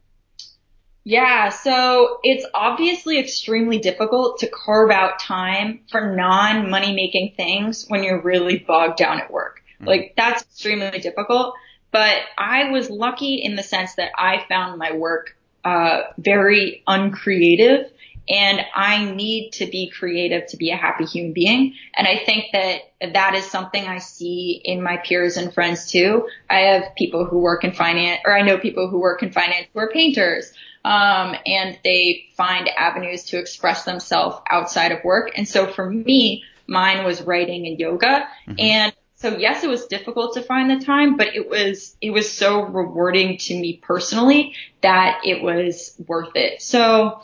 Yeah, 1.05 1.49
so 1.49 2.21
it's 2.23 2.47
obviously 2.55 3.19
extremely 3.19 3.79
difficult 3.79 4.39
to 4.39 4.49
carve 4.49 4.91
out 4.91 5.19
time 5.19 5.81
for 5.91 6.15
non 6.15 6.71
money 6.71 6.95
making 6.95 7.35
things 7.37 7.87
when 7.89 8.05
you're 8.05 8.23
really 8.23 8.59
bogged 8.59 8.99
down 8.99 9.21
at 9.21 9.31
work. 9.31 9.63
Mm-hmm. 9.77 9.89
Like 9.89 10.15
that's 10.17 10.43
extremely 10.43 11.01
difficult. 11.01 11.55
But 11.91 12.19
I 12.39 12.71
was 12.71 12.89
lucky 12.89 13.35
in 13.35 13.57
the 13.57 13.63
sense 13.63 13.97
that 13.97 14.13
I 14.17 14.45
found 14.49 14.79
my 14.79 14.93
work 14.93 15.37
uh, 15.65 16.03
very 16.19 16.83
uncreative 16.87 17.91
and 18.29 18.61
I 18.75 19.05
need 19.05 19.51
to 19.55 19.67
be 19.67 19.91
creative 19.91 20.47
to 20.49 20.57
be 20.57 20.71
a 20.71 20.77
happy 20.77 21.05
human 21.05 21.33
being. 21.33 21.75
And 21.97 22.07
I 22.07 22.19
think 22.25 22.47
that 22.53 23.13
that 23.13 23.35
is 23.35 23.45
something 23.51 23.85
I 23.85 23.99
see 23.99 24.61
in 24.65 24.83
my 24.83 24.99
peers 24.99 25.37
and 25.37 25.53
friends 25.53 25.91
too. 25.91 26.29
I 26.49 26.61
have 26.61 26.95
people 26.97 27.25
who 27.25 27.41
work 27.41 27.65
in 27.65 27.73
finance, 27.73 28.21
or 28.25 28.37
I 28.37 28.43
know 28.43 28.59
people 28.59 28.89
who 28.89 29.01
work 29.01 29.23
in 29.23 29.33
finance 29.33 29.67
who 29.73 29.81
are 29.81 29.91
painters 29.91 30.53
um, 30.85 31.37
and 31.47 31.79
they 31.85 32.27
find 32.37 32.69
avenues 32.69 33.25
to 33.25 33.39
express 33.39 33.85
themselves 33.85 34.37
outside 34.51 34.93
of 34.93 35.05
work. 35.05 35.33
And 35.37 35.49
so 35.49 35.67
for 35.67 35.89
me, 35.89 36.45
mine 36.67 37.05
was 37.05 37.23
writing 37.23 37.67
and 37.67 37.79
yoga. 37.79 38.29
Mm-hmm. 38.49 38.55
And 38.59 38.93
so 39.17 39.37
yes, 39.37 39.63
it 39.63 39.71
was 39.71 39.87
difficult 39.87 40.35
to 40.35 40.43
find 40.43 40.69
the 40.69 40.85
time, 40.85 41.17
but 41.17 41.37
it 41.37 41.49
was, 41.49 41.97
it 42.01 42.11
was 42.11 42.31
so 42.31 42.63
rewarding 42.63 43.39
to 43.39 43.55
me 43.55 43.81
personally 43.81 44.55
that 44.81 45.21
it 45.25 45.43
was 45.43 45.95
worth 46.09 46.35
it. 46.35 46.61
So, 46.61 47.21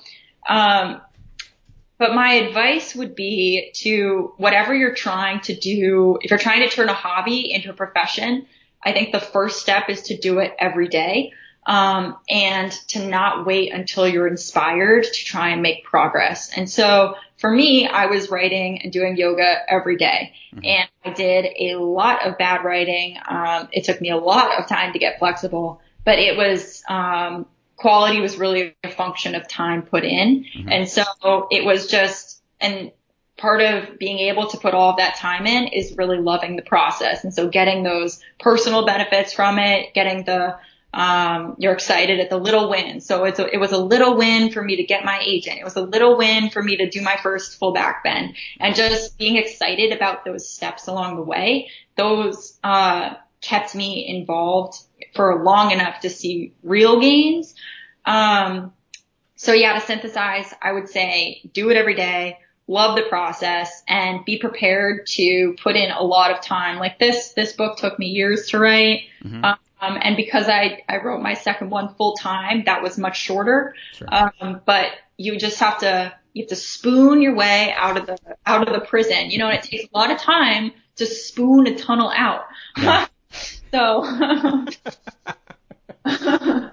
um, 0.49 1.00
but 1.99 2.15
my 2.15 2.35
advice 2.35 2.95
would 2.95 3.17
be 3.17 3.73
to 3.79 4.33
whatever 4.37 4.73
you're 4.73 4.95
trying 4.95 5.41
to 5.41 5.57
do, 5.57 6.19
if 6.21 6.31
you're 6.31 6.38
trying 6.38 6.61
to 6.61 6.69
turn 6.69 6.88
a 6.88 6.95
hobby 6.95 7.53
into 7.53 7.71
a 7.71 7.75
profession, 7.75 8.47
I 8.85 8.93
think 8.93 9.11
the 9.11 9.19
first 9.19 9.61
step 9.61 9.91
is 9.91 10.03
to 10.03 10.17
do 10.17 10.38
it 10.38 10.55
every 10.61 10.87
day. 10.87 11.33
Um, 11.69 12.17
and 12.31 12.73
to 12.89 13.07
not 13.07 13.47
wait 13.47 13.73
until 13.73 14.09
you're 14.09 14.27
inspired 14.27 15.05
to 15.05 15.25
try 15.25 15.51
and 15.51 15.61
make 15.61 15.85
progress. 15.85 16.51
And 16.57 16.69
so 16.69 17.15
for 17.37 17.51
me, 17.51 17.87
I 17.87 18.07
was 18.07 18.31
writing 18.31 18.81
and 18.83 18.91
doing 18.91 19.17
yoga 19.17 19.59
every 19.69 19.97
day, 19.97 20.33
mm-hmm. 20.53 20.65
and 20.65 20.89
I 21.05 21.13
did 21.13 21.47
a 21.61 21.77
lot 21.77 22.27
of 22.27 22.39
bad 22.39 22.65
writing. 22.65 23.19
Um, 23.29 23.69
it 23.71 23.85
took 23.85 24.01
me 24.01 24.11
a 24.11 24.17
lot 24.17 24.59
of 24.59 24.67
time 24.67 24.95
to 24.95 24.99
get 24.99 25.19
flexible, 25.19 25.81
but 26.05 26.19
it 26.19 26.39
was 26.39 26.83
um, 26.89 27.47
quality 27.77 28.21
was 28.21 28.39
really 28.39 28.75
a 28.83 28.91
function 28.91 29.35
of 29.35 29.47
time 29.47 29.83
put 29.83 30.05
in, 30.05 30.45
mm-hmm. 30.45 30.69
and 30.73 30.89
so 30.89 31.05
it 31.51 31.65
was 31.65 31.87
just 31.87 32.43
and 32.61 32.91
part 33.37 33.61
of 33.61 33.99
being 33.99 34.19
able 34.19 34.49
to 34.49 34.57
put 34.57 34.75
all 34.75 34.91
of 34.91 34.97
that 34.97 35.15
time 35.17 35.47
in 35.47 35.69
is 35.69 35.97
really 35.97 36.19
loving 36.19 36.57
the 36.57 36.63
process. 36.63 37.23
And 37.23 37.33
so 37.33 37.49
getting 37.49 37.85
those 37.85 38.21
personal 38.41 38.85
benefits 38.85 39.33
from 39.33 39.61
it, 39.61 39.95
getting 39.95 40.25
the 40.25 40.57
um, 40.99 41.55
you're 41.59 41.73
excited 41.73 42.19
at 42.19 42.28
the 42.28 42.37
little 42.37 42.69
win. 42.69 43.00
So 43.00 43.25
it's 43.25 43.38
a, 43.38 43.47
it 43.55 43.59
was 43.59 43.71
a 43.71 43.78
little 43.78 44.17
win 44.17 44.50
for 44.50 44.62
me 44.62 44.76
to 44.76 44.83
get 44.83 45.05
my 45.05 45.23
agent. 45.25 45.59
It 45.61 45.64
was 45.64 45.76
a 45.76 45.81
little 45.81 46.19
win 46.19 46.50
for 46.50 46.61
me 46.61 46.76
to 46.78 46.90
do 46.90 47.02
my 47.02 47.17
first 47.23 47.57
full 47.59 47.73
back 47.73 48.02
bend 48.02 48.35
and 48.59 48.75
just 48.75 49.17
being 49.17 49.37
excited 49.37 49.93
about 49.93 50.25
those 50.25 50.50
steps 50.50 50.88
along 50.88 51.14
the 51.14 51.23
way. 51.23 51.71
Those, 51.97 52.59
uh, 52.64 53.14
kept 53.40 53.76
me 53.76 54.09
involved 54.09 54.83
for 55.14 55.45
long 55.45 55.71
enough 55.71 56.00
to 56.00 56.11
see 56.11 56.52
real 56.64 57.00
gains. 57.00 57.55
Um, 58.05 58.73
so 59.37 59.52
yeah, 59.52 59.75
to 59.75 59.81
synthesize, 59.81 60.52
I 60.61 60.73
would 60.73 60.88
say 60.88 61.43
do 61.52 61.71
it 61.71 61.76
every 61.76 61.95
day, 61.95 62.38
love 62.67 62.97
the 62.97 63.02
process 63.02 63.85
and 63.87 64.25
be 64.25 64.40
prepared 64.40 65.07
to 65.07 65.55
put 65.62 65.76
in 65.76 65.93
a 65.93 66.02
lot 66.02 66.33
of 66.33 66.40
time. 66.40 66.78
Like 66.78 66.99
this, 66.99 67.35
this 67.35 67.52
book 67.52 67.78
took 67.78 68.00
me 68.00 68.07
years 68.07 68.49
to 68.49 68.59
write. 68.59 69.02
Mm-hmm. 69.23 69.45
Um, 69.45 69.59
um, 69.81 69.99
and 70.01 70.17
because 70.17 70.49
I, 70.49 70.83
I 70.89 70.99
wrote 70.99 71.21
my 71.21 71.35
second 71.35 71.71
one 71.71 71.95
full 71.95 72.15
time, 72.15 72.65
that 72.65 72.83
was 72.83 72.99
much 72.99 73.19
shorter. 73.19 73.75
Sure. 73.93 74.09
Um, 74.11 74.61
but 74.65 74.91
you 75.17 75.39
just 75.39 75.59
have 75.61 75.79
to, 75.81 76.13
you 76.33 76.43
have 76.45 76.49
to 76.51 76.57
spoon 76.57 77.23
your 77.23 77.35
way 77.35 77.73
out 77.77 77.97
of 77.97 78.07
the, 78.07 78.19
out 78.45 78.67
of 78.67 78.75
the 78.75 78.81
prison. 78.81 79.31
You 79.31 79.39
know, 79.39 79.49
and 79.49 79.59
it 79.59 79.65
takes 79.65 79.85
a 79.85 79.97
lot 79.97 80.11
of 80.11 80.19
time 80.19 80.73
to 80.97 81.07
spoon 81.07 81.67
a 81.69 81.77
tunnel 81.77 82.13
out. 82.15 82.45
Yeah. 82.77 83.07
so. 83.71 84.67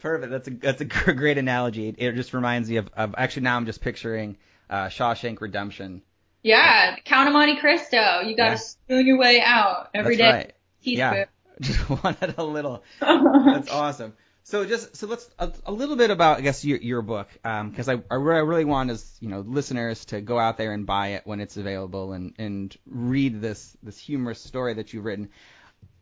Perfect. 0.00 0.32
That's 0.32 0.48
a, 0.48 0.50
that's 0.50 0.80
a 0.80 0.84
great 0.84 1.38
analogy. 1.38 1.94
It 1.96 2.16
just 2.16 2.34
reminds 2.34 2.68
me 2.68 2.76
of, 2.78 2.90
of 2.96 3.14
actually 3.16 3.42
now 3.42 3.56
I'm 3.56 3.66
just 3.66 3.80
picturing, 3.80 4.36
uh, 4.68 4.86
Shawshank 4.86 5.40
Redemption. 5.40 6.02
Yeah. 6.42 6.96
Count 7.04 7.28
of 7.28 7.34
Monte 7.34 7.60
Cristo. 7.60 8.20
You 8.24 8.34
got 8.36 8.46
to 8.46 8.50
yeah. 8.50 8.56
spoon 8.56 9.06
your 9.06 9.18
way 9.18 9.40
out 9.40 9.90
every 9.94 10.16
that's 10.16 10.32
day. 10.32 10.38
Right. 10.38 10.54
Yeah. 10.80 11.24
just 11.60 11.88
wanted 11.88 12.34
a 12.38 12.44
little. 12.44 12.82
That's 13.00 13.70
awesome. 13.70 14.14
So 14.44 14.64
just 14.64 14.96
so 14.96 15.06
let's 15.06 15.28
a, 15.38 15.52
a, 15.66 15.72
little 15.72 15.94
bit 15.94 16.10
about 16.10 16.38
I 16.38 16.40
guess 16.40 16.64
your 16.64 16.78
your 16.78 17.02
book 17.02 17.28
because 17.32 17.88
um, 17.88 18.02
I 18.10 18.14
I 18.14 18.16
really 18.16 18.64
want 18.64 18.90
as 18.90 19.16
you 19.20 19.28
know 19.28 19.40
listeners 19.40 20.04
to 20.06 20.20
go 20.20 20.38
out 20.38 20.58
there 20.58 20.72
and 20.72 20.84
buy 20.84 21.08
it 21.08 21.22
when 21.24 21.40
it's 21.40 21.56
available 21.56 22.12
and 22.12 22.34
and 22.38 22.76
read 22.86 23.40
this 23.40 23.76
this 23.82 23.98
humorous 23.98 24.40
story 24.40 24.74
that 24.74 24.92
you've 24.92 25.04
written. 25.04 25.28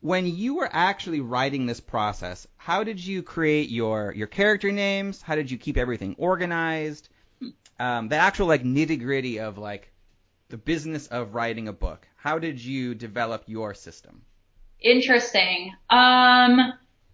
When 0.00 0.26
you 0.26 0.56
were 0.56 0.68
actually 0.72 1.20
writing 1.20 1.66
this 1.66 1.80
process, 1.80 2.46
how 2.56 2.82
did 2.82 3.04
you 3.04 3.22
create 3.22 3.68
your 3.68 4.14
your 4.16 4.26
character 4.26 4.72
names? 4.72 5.20
How 5.20 5.34
did 5.34 5.50
you 5.50 5.58
keep 5.58 5.76
everything 5.76 6.14
organized? 6.16 7.10
Um, 7.78 8.08
the 8.08 8.16
actual 8.16 8.46
like 8.46 8.64
nitty 8.64 9.02
gritty 9.02 9.40
of 9.40 9.58
like 9.58 9.92
the 10.48 10.56
business 10.56 11.08
of 11.08 11.34
writing 11.34 11.68
a 11.68 11.74
book. 11.74 12.06
How 12.16 12.38
did 12.38 12.62
you 12.62 12.94
develop 12.94 13.44
your 13.46 13.74
system? 13.74 14.22
Interesting. 14.80 15.74
Um, 15.88 16.72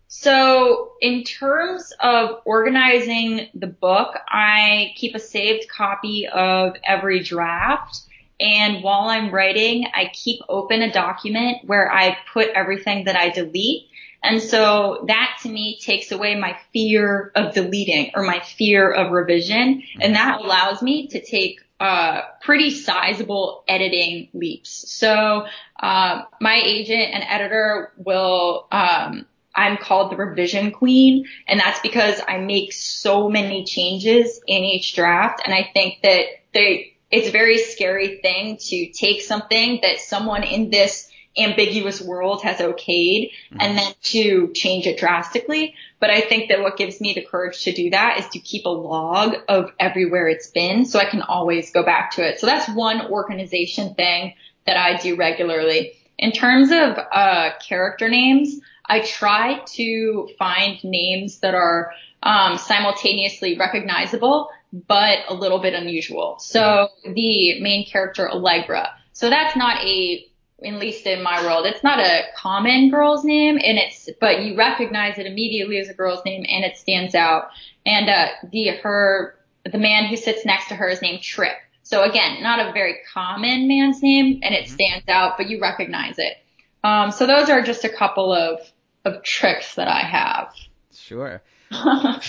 so 0.08 0.92
in 1.00 1.24
terms 1.24 1.92
of 2.00 2.40
organizing 2.44 3.48
the 3.54 3.66
book, 3.66 4.16
I 4.28 4.92
keep 4.96 5.14
a 5.14 5.18
saved 5.18 5.68
copy 5.68 6.28
of 6.28 6.74
every 6.84 7.22
draft. 7.22 8.00
And 8.38 8.82
while 8.82 9.08
I'm 9.08 9.32
writing, 9.32 9.86
I 9.94 10.10
keep 10.12 10.40
open 10.48 10.82
a 10.82 10.92
document 10.92 11.58
where 11.66 11.90
I 11.90 12.16
put 12.32 12.48
everything 12.50 13.04
that 13.04 13.16
I 13.16 13.30
delete. 13.30 13.88
And 14.22 14.42
so 14.42 15.04
that 15.08 15.38
to 15.42 15.48
me 15.48 15.78
takes 15.80 16.12
away 16.12 16.34
my 16.34 16.58
fear 16.72 17.32
of 17.34 17.54
deleting 17.54 18.10
or 18.14 18.22
my 18.22 18.40
fear 18.40 18.90
of 18.90 19.12
revision. 19.12 19.82
And 20.00 20.14
that 20.14 20.40
allows 20.40 20.82
me 20.82 21.08
to 21.08 21.24
take 21.24 21.60
uh, 21.78 22.22
pretty 22.42 22.70
sizable 22.70 23.64
editing 23.68 24.28
leaps. 24.32 24.90
So 24.90 25.46
uh, 25.78 26.22
my 26.40 26.60
agent 26.64 27.14
and 27.14 27.24
editor 27.28 27.92
will. 27.96 28.66
Um, 28.70 29.26
I'm 29.58 29.78
called 29.78 30.12
the 30.12 30.16
revision 30.16 30.70
queen, 30.70 31.24
and 31.48 31.58
that's 31.58 31.80
because 31.80 32.20
I 32.28 32.36
make 32.36 32.74
so 32.74 33.30
many 33.30 33.64
changes 33.64 34.38
in 34.46 34.64
each 34.64 34.94
draft, 34.94 35.40
and 35.44 35.54
I 35.54 35.70
think 35.72 36.02
that 36.02 36.24
they. 36.52 36.92
It's 37.10 37.28
a 37.28 37.30
very 37.30 37.58
scary 37.58 38.18
thing 38.18 38.56
to 38.56 38.90
take 38.90 39.22
something 39.22 39.78
that 39.82 40.00
someone 40.00 40.42
in 40.42 40.70
this 40.70 41.08
ambiguous 41.38 42.00
world 42.00 42.42
has 42.42 42.58
okayed 42.58 43.30
mm-hmm. 43.30 43.60
and 43.60 43.78
then 43.78 43.92
to 44.02 44.52
change 44.54 44.86
it 44.86 44.98
drastically. 44.98 45.74
But 45.98 46.10
I 46.10 46.20
think 46.20 46.50
that 46.50 46.60
what 46.60 46.76
gives 46.76 47.00
me 47.00 47.14
the 47.14 47.24
courage 47.24 47.62
to 47.64 47.72
do 47.72 47.90
that 47.90 48.18
is 48.18 48.28
to 48.28 48.38
keep 48.38 48.66
a 48.66 48.70
log 48.70 49.36
of 49.48 49.72
everywhere 49.80 50.28
it's 50.28 50.50
been 50.50 50.84
so 50.84 50.98
I 50.98 51.06
can 51.06 51.22
always 51.22 51.70
go 51.70 51.82
back 51.82 52.12
to 52.12 52.28
it. 52.28 52.38
So 52.38 52.46
that's 52.46 52.68
one 52.68 53.10
organization 53.10 53.94
thing 53.94 54.34
that 54.66 54.76
I 54.76 55.00
do 55.00 55.16
regularly. 55.16 55.92
In 56.18 56.32
terms 56.32 56.70
of 56.70 56.98
uh, 57.12 57.50
character 57.66 58.08
names, 58.08 58.60
I 58.84 59.00
try 59.00 59.60
to 59.74 60.28
find 60.38 60.82
names 60.84 61.40
that 61.40 61.54
are 61.54 61.92
um, 62.22 62.58
simultaneously 62.58 63.56
recognizable 63.56 64.50
but 64.86 65.18
a 65.28 65.34
little 65.34 65.60
bit 65.60 65.74
unusual. 65.74 66.38
So 66.38 66.88
the 67.04 67.60
main 67.60 67.86
character 67.86 68.30
Allegra. 68.30 68.90
So 69.12 69.30
that's 69.30 69.56
not 69.56 69.82
a 69.82 70.26
at 70.64 70.74
least 70.74 71.06
in 71.06 71.22
my 71.22 71.42
world, 71.42 71.66
it's 71.66 71.82
not 71.82 71.98
a 71.98 72.22
common 72.36 72.90
girl's 72.90 73.24
name, 73.24 73.58
and 73.62 73.78
it's 73.78 74.08
but 74.20 74.42
you 74.42 74.56
recognize 74.56 75.18
it 75.18 75.26
immediately 75.26 75.78
as 75.78 75.88
a 75.88 75.94
girl's 75.94 76.24
name, 76.24 76.44
and 76.48 76.64
it 76.64 76.76
stands 76.76 77.14
out. 77.14 77.48
And 77.84 78.08
uh, 78.08 78.28
the 78.50 78.68
her 78.82 79.36
the 79.70 79.78
man 79.78 80.06
who 80.06 80.16
sits 80.16 80.46
next 80.46 80.68
to 80.68 80.74
her 80.74 80.88
is 80.88 81.02
named 81.02 81.22
Trip. 81.22 81.56
So 81.82 82.02
again, 82.02 82.42
not 82.42 82.58
a 82.58 82.72
very 82.72 82.96
common 83.12 83.68
man's 83.68 84.02
name, 84.02 84.40
and 84.42 84.54
it 84.54 84.64
mm-hmm. 84.64 84.74
stands 84.74 85.08
out, 85.08 85.36
but 85.36 85.48
you 85.48 85.60
recognize 85.60 86.18
it. 86.18 86.36
Um, 86.82 87.10
so 87.10 87.26
those 87.26 87.50
are 87.50 87.62
just 87.62 87.84
a 87.84 87.88
couple 87.88 88.32
of 88.32 88.60
of 89.04 89.22
tricks 89.22 89.74
that 89.74 89.88
I 89.88 90.00
have. 90.00 90.52
Sure. 90.92 91.42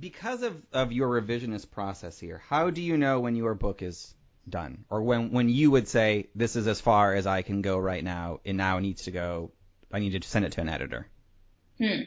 because 0.00 0.42
of, 0.42 0.62
of 0.72 0.92
your 0.92 1.08
revisionist 1.20 1.70
process 1.70 2.18
here, 2.18 2.42
how 2.48 2.70
do 2.70 2.82
you 2.82 2.96
know 2.96 3.20
when 3.20 3.36
your 3.36 3.54
book 3.54 3.82
is 3.82 4.14
done, 4.48 4.84
or 4.90 5.02
when 5.02 5.30
when 5.32 5.48
you 5.48 5.70
would 5.70 5.88
say 5.88 6.28
this 6.34 6.56
is 6.56 6.66
as 6.66 6.80
far 6.80 7.14
as 7.14 7.26
I 7.26 7.42
can 7.42 7.62
go 7.62 7.78
right 7.78 8.02
now, 8.02 8.40
and 8.44 8.56
now 8.56 8.78
it 8.78 8.82
needs 8.82 9.04
to 9.04 9.10
go. 9.10 9.52
I 9.92 9.98
need 9.98 10.20
to 10.20 10.28
send 10.28 10.44
it 10.44 10.52
to 10.52 10.60
an 10.60 10.68
editor. 10.68 11.08
Hmm. 11.78 12.02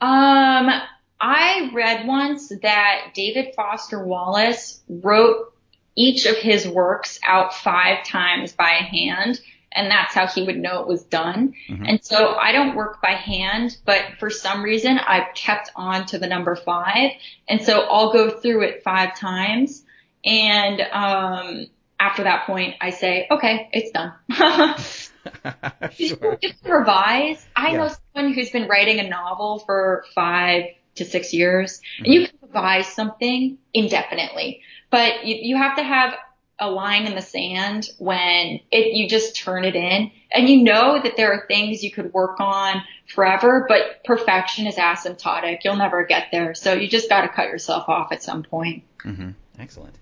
Um, 0.00 0.82
I 1.20 1.70
read 1.72 2.06
once 2.06 2.52
that 2.62 3.12
David 3.14 3.54
Foster 3.54 4.04
Wallace 4.04 4.82
wrote 4.88 5.52
each 5.96 6.26
of 6.26 6.36
his 6.36 6.66
works 6.66 7.18
out 7.24 7.54
five 7.54 8.04
times 8.04 8.52
by 8.52 8.70
hand 8.70 9.40
and 9.74 9.90
that's 9.90 10.14
how 10.14 10.26
he 10.26 10.42
would 10.42 10.56
know 10.56 10.80
it 10.80 10.88
was 10.88 11.02
done. 11.02 11.54
Mm-hmm. 11.68 11.84
And 11.84 12.04
so 12.04 12.34
I 12.36 12.52
don't 12.52 12.76
work 12.76 13.02
by 13.02 13.12
hand, 13.12 13.76
but 13.84 14.02
for 14.18 14.30
some 14.30 14.62
reason 14.62 14.98
I've 14.98 15.34
kept 15.34 15.70
on 15.74 16.06
to 16.06 16.18
the 16.18 16.26
number 16.26 16.54
five. 16.56 17.10
And 17.48 17.62
so 17.62 17.80
I'll 17.80 18.12
go 18.12 18.30
through 18.30 18.62
it 18.62 18.82
five 18.82 19.18
times 19.18 19.84
and, 20.24 20.80
um, 20.92 21.66
after 22.04 22.24
that 22.24 22.46
point, 22.46 22.74
I 22.80 22.90
say, 22.90 23.26
okay, 23.30 23.68
it's 23.72 23.90
done. 23.90 24.12
sure. 25.92 26.38
Just 26.42 26.64
revise. 26.64 27.44
I 27.56 27.70
yeah. 27.70 27.76
know 27.78 27.94
someone 28.14 28.34
who's 28.34 28.50
been 28.50 28.68
writing 28.68 29.00
a 29.00 29.08
novel 29.08 29.60
for 29.60 30.04
five 30.14 30.64
to 30.96 31.04
six 31.04 31.32
years, 31.32 31.80
mm-hmm. 31.80 32.04
and 32.04 32.14
you 32.14 32.28
can 32.28 32.38
revise 32.42 32.86
something 32.88 33.58
indefinitely, 33.72 34.60
but 34.90 35.24
you, 35.24 35.36
you 35.40 35.56
have 35.56 35.76
to 35.76 35.82
have 35.82 36.14
a 36.60 36.70
line 36.70 37.06
in 37.06 37.16
the 37.16 37.22
sand 37.22 37.88
when 37.98 38.60
it, 38.70 38.94
you 38.94 39.08
just 39.08 39.34
turn 39.34 39.64
it 39.64 39.74
in 39.74 40.12
and 40.30 40.48
you 40.48 40.62
know 40.62 41.00
that 41.02 41.16
there 41.16 41.32
are 41.32 41.46
things 41.48 41.82
you 41.82 41.90
could 41.90 42.12
work 42.12 42.38
on 42.38 42.80
forever, 43.12 43.66
but 43.68 44.04
perfection 44.04 44.68
is 44.68 44.76
asymptotic. 44.76 45.58
You'll 45.64 45.76
never 45.76 46.04
get 46.04 46.28
there. 46.30 46.54
So 46.54 46.74
you 46.74 46.86
just 46.86 47.08
got 47.08 47.22
to 47.22 47.28
cut 47.28 47.48
yourself 47.48 47.88
off 47.88 48.12
at 48.12 48.22
some 48.22 48.44
point. 48.44 48.84
Mm-hmm. 49.04 49.30
Excellent. 49.58 49.96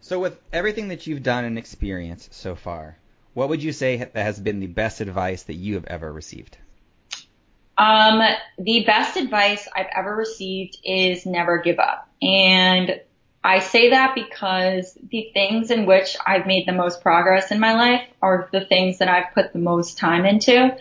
So 0.00 0.20
with 0.20 0.40
everything 0.52 0.88
that 0.88 1.06
you've 1.06 1.22
done 1.22 1.44
and 1.44 1.58
experienced 1.58 2.34
so 2.34 2.54
far, 2.54 2.96
what 3.34 3.48
would 3.48 3.62
you 3.62 3.72
say 3.72 3.96
that 3.96 4.14
has 4.14 4.40
been 4.40 4.60
the 4.60 4.66
best 4.66 5.00
advice 5.00 5.42
that 5.44 5.54
you 5.54 5.74
have 5.74 5.84
ever 5.86 6.12
received? 6.12 6.56
Um, 7.78 8.22
the 8.58 8.84
best 8.84 9.16
advice 9.16 9.68
I've 9.74 9.90
ever 9.94 10.14
received 10.14 10.78
is 10.82 11.26
never 11.26 11.58
give 11.58 11.78
up. 11.78 12.08
And 12.22 13.00
I 13.44 13.60
say 13.60 13.90
that 13.90 14.14
because 14.14 14.96
the 15.10 15.30
things 15.34 15.70
in 15.70 15.86
which 15.86 16.16
I've 16.26 16.46
made 16.46 16.66
the 16.66 16.72
most 16.72 17.02
progress 17.02 17.50
in 17.50 17.60
my 17.60 17.74
life 17.74 18.02
are 18.22 18.48
the 18.52 18.64
things 18.64 18.98
that 18.98 19.08
I've 19.08 19.34
put 19.34 19.52
the 19.52 19.58
most 19.58 19.98
time 19.98 20.24
into. 20.24 20.76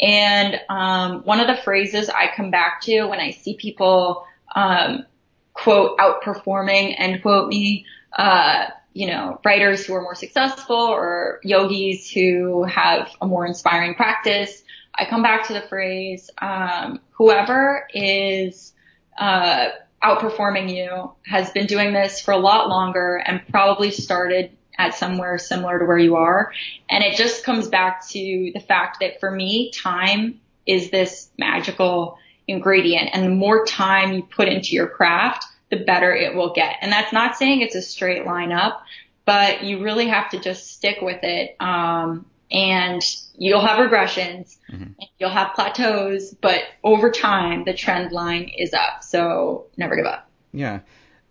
And 0.00 0.60
um, 0.68 1.22
one 1.24 1.40
of 1.40 1.46
the 1.46 1.62
phrases 1.62 2.08
I 2.08 2.30
come 2.34 2.50
back 2.50 2.80
to 2.82 3.04
when 3.04 3.20
I 3.20 3.32
see 3.32 3.54
people 3.54 4.24
um, 4.54 5.04
quote 5.52 5.98
outperforming 5.98 6.94
end 6.98 7.22
quote 7.22 7.48
me, 7.48 7.84
uh, 8.18 8.66
you 8.92 9.06
know, 9.06 9.40
writers 9.44 9.86
who 9.86 9.94
are 9.94 10.02
more 10.02 10.16
successful 10.16 10.76
or 10.76 11.40
yogis 11.44 12.10
who 12.10 12.64
have 12.64 13.08
a 13.20 13.26
more 13.26 13.46
inspiring 13.46 13.94
practice. 13.94 14.62
I 14.94 15.04
come 15.04 15.22
back 15.22 15.46
to 15.46 15.52
the 15.52 15.62
phrase, 15.62 16.28
um, 16.38 17.00
whoever 17.12 17.86
is 17.94 18.72
uh, 19.16 19.68
outperforming 20.02 20.74
you 20.76 21.12
has 21.24 21.50
been 21.50 21.66
doing 21.66 21.92
this 21.92 22.20
for 22.20 22.32
a 22.32 22.38
lot 22.38 22.68
longer 22.68 23.22
and 23.24 23.40
probably 23.48 23.92
started 23.92 24.50
at 24.76 24.94
somewhere 24.94 25.38
similar 25.38 25.78
to 25.78 25.84
where 25.84 25.98
you 25.98 26.16
are. 26.16 26.52
And 26.90 27.04
it 27.04 27.16
just 27.16 27.44
comes 27.44 27.68
back 27.68 28.08
to 28.08 28.50
the 28.52 28.60
fact 28.60 28.98
that 29.00 29.20
for 29.20 29.30
me, 29.30 29.70
time 29.70 30.40
is 30.66 30.90
this 30.90 31.30
magical 31.38 32.18
ingredient. 32.48 33.10
And 33.12 33.24
the 33.24 33.30
more 33.30 33.64
time 33.64 34.12
you 34.12 34.22
put 34.22 34.48
into 34.48 34.74
your 34.74 34.88
craft, 34.88 35.44
the 35.70 35.78
better 35.78 36.14
it 36.14 36.34
will 36.34 36.52
get. 36.52 36.76
And 36.80 36.90
that's 36.90 37.12
not 37.12 37.36
saying 37.36 37.60
it's 37.60 37.74
a 37.74 37.82
straight 37.82 38.24
line 38.24 38.52
up, 38.52 38.82
but 39.24 39.64
you 39.64 39.82
really 39.82 40.08
have 40.08 40.30
to 40.30 40.40
just 40.40 40.72
stick 40.72 40.98
with 41.02 41.22
it. 41.22 41.56
Um, 41.60 42.26
and 42.50 43.02
you'll 43.36 43.64
have 43.64 43.78
regressions 43.78 44.56
mm-hmm. 44.70 44.84
and 44.84 45.08
you'll 45.18 45.30
have 45.30 45.54
plateaus, 45.54 46.34
but 46.40 46.62
over 46.82 47.10
time 47.10 47.64
the 47.64 47.74
trend 47.74 48.12
line 48.12 48.50
is 48.56 48.72
up. 48.72 49.04
So 49.04 49.66
never 49.76 49.96
give 49.96 50.06
up. 50.06 50.30
Yeah. 50.52 50.80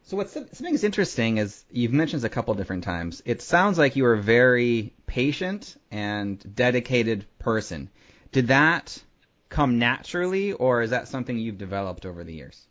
So 0.03 0.15
what's 0.15 0.31
something 0.31 0.71
that's 0.71 0.83
interesting 0.83 1.37
is 1.37 1.65
you've 1.69 1.91
mentioned 1.91 2.21
this 2.21 2.27
a 2.27 2.29
couple 2.29 2.53
different 2.53 2.83
times. 2.83 3.21
It 3.25 3.41
sounds 3.41 3.77
like 3.77 3.95
you 3.95 4.05
are 4.05 4.13
a 4.13 4.21
very 4.21 4.93
patient 5.05 5.75
and 5.91 6.55
dedicated 6.55 7.25
person. 7.39 7.89
Did 8.31 8.47
that 8.47 9.01
come 9.49 9.79
naturally, 9.79 10.53
or 10.53 10.81
is 10.81 10.91
that 10.91 11.07
something 11.07 11.37
you've 11.37 11.57
developed 11.57 12.05
over 12.05 12.23
the 12.23 12.33
years? 12.33 12.66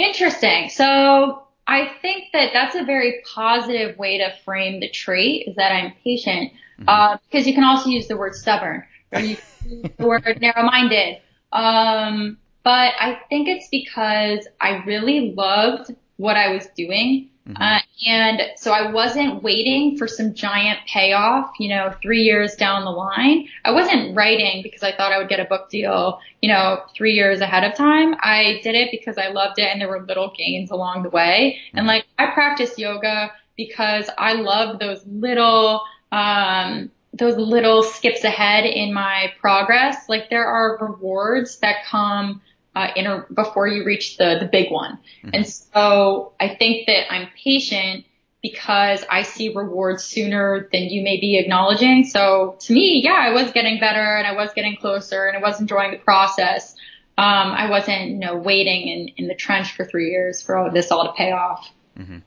Interesting. 0.00 0.70
So 0.70 1.42
I 1.66 1.90
think 2.00 2.28
that 2.32 2.52
that's 2.54 2.74
a 2.74 2.84
very 2.84 3.22
positive 3.26 3.98
way 3.98 4.16
to 4.16 4.32
frame 4.44 4.80
the 4.80 4.88
trait 4.88 5.46
is 5.46 5.56
that 5.56 5.72
I'm 5.72 5.92
patient, 6.02 6.52
mm-hmm. 6.80 6.88
uh, 6.88 7.18
because 7.30 7.46
you 7.46 7.52
can 7.52 7.64
also 7.64 7.90
use 7.90 8.08
the 8.08 8.16
word 8.16 8.34
stubborn 8.34 8.82
or 9.12 9.20
you 9.20 9.36
can 9.36 9.70
use 9.70 9.90
the 9.98 10.06
word 10.06 10.24
narrow-minded. 10.40 11.18
Um, 11.52 12.38
but 12.64 12.94
I 12.98 13.20
think 13.28 13.48
it's 13.48 13.68
because 13.68 14.48
I 14.58 14.82
really 14.84 15.34
loved 15.34 15.94
what 16.16 16.36
I 16.36 16.50
was 16.54 16.66
doing. 16.74 17.28
Mm-hmm. 17.50 17.62
Uh, 17.62 17.80
and 18.06 18.42
so 18.56 18.72
I 18.72 18.90
wasn't 18.90 19.42
waiting 19.42 19.98
for 19.98 20.08
some 20.08 20.34
giant 20.34 20.78
payoff, 20.86 21.50
you 21.58 21.68
know, 21.68 21.92
three 22.02 22.22
years 22.22 22.54
down 22.54 22.84
the 22.84 22.90
line. 22.90 23.48
I 23.64 23.72
wasn't 23.72 24.16
writing 24.16 24.62
because 24.62 24.82
I 24.82 24.96
thought 24.96 25.12
I 25.12 25.18
would 25.18 25.28
get 25.28 25.40
a 25.40 25.44
book 25.44 25.68
deal, 25.68 26.18
you 26.40 26.48
know, 26.50 26.82
three 26.94 27.12
years 27.12 27.40
ahead 27.40 27.64
of 27.64 27.76
time. 27.76 28.14
I 28.20 28.60
did 28.62 28.74
it 28.74 28.90
because 28.90 29.18
I 29.18 29.28
loved 29.28 29.58
it 29.58 29.68
and 29.70 29.80
there 29.80 29.88
were 29.88 30.04
little 30.06 30.32
gains 30.36 30.70
along 30.70 31.02
the 31.02 31.10
way. 31.10 31.58
And 31.74 31.86
like 31.86 32.06
I 32.18 32.26
practice 32.32 32.78
yoga 32.78 33.32
because 33.56 34.08
I 34.16 34.34
love 34.34 34.78
those 34.78 35.04
little, 35.06 35.82
um, 36.10 36.90
those 37.12 37.36
little 37.36 37.82
skips 37.82 38.24
ahead 38.24 38.64
in 38.64 38.94
my 38.94 39.32
progress. 39.40 40.08
Like 40.08 40.30
there 40.30 40.46
are 40.46 40.78
rewards 40.80 41.58
that 41.58 41.84
come 41.84 42.40
uh, 42.74 42.88
inter- 42.96 43.26
before 43.32 43.66
you 43.66 43.84
reach 43.84 44.16
the, 44.16 44.38
the 44.40 44.46
big 44.46 44.70
one. 44.70 44.98
Mm-hmm. 45.22 45.30
And 45.34 45.46
so 45.46 46.32
I 46.38 46.54
think 46.54 46.86
that 46.86 47.12
I'm 47.12 47.28
patient 47.42 48.04
because 48.42 49.04
I 49.10 49.22
see 49.22 49.52
rewards 49.54 50.04
sooner 50.04 50.68
than 50.72 50.84
you 50.84 51.02
may 51.02 51.20
be 51.20 51.38
acknowledging. 51.38 52.04
So 52.04 52.56
to 52.60 52.72
me, 52.72 53.02
yeah, 53.04 53.18
I 53.18 53.32
was 53.32 53.52
getting 53.52 53.80
better 53.80 54.16
and 54.16 54.26
I 54.26 54.32
was 54.32 54.50
getting 54.54 54.76
closer 54.76 55.26
and 55.26 55.36
I 55.36 55.40
was 55.40 55.60
enjoying 55.60 55.90
the 55.90 55.98
process. 55.98 56.74
Um, 57.18 57.52
I 57.52 57.68
wasn't, 57.68 58.10
you 58.10 58.18
know, 58.18 58.36
waiting 58.36 58.88
in, 58.88 59.08
in 59.16 59.28
the 59.28 59.34
trench 59.34 59.76
for 59.76 59.84
three 59.84 60.10
years 60.10 60.40
for 60.40 60.56
all 60.56 60.70
this 60.70 60.90
all 60.90 61.04
to 61.04 61.12
pay 61.12 61.32
off. 61.32 61.70
Mm-hmm. 61.98 62.18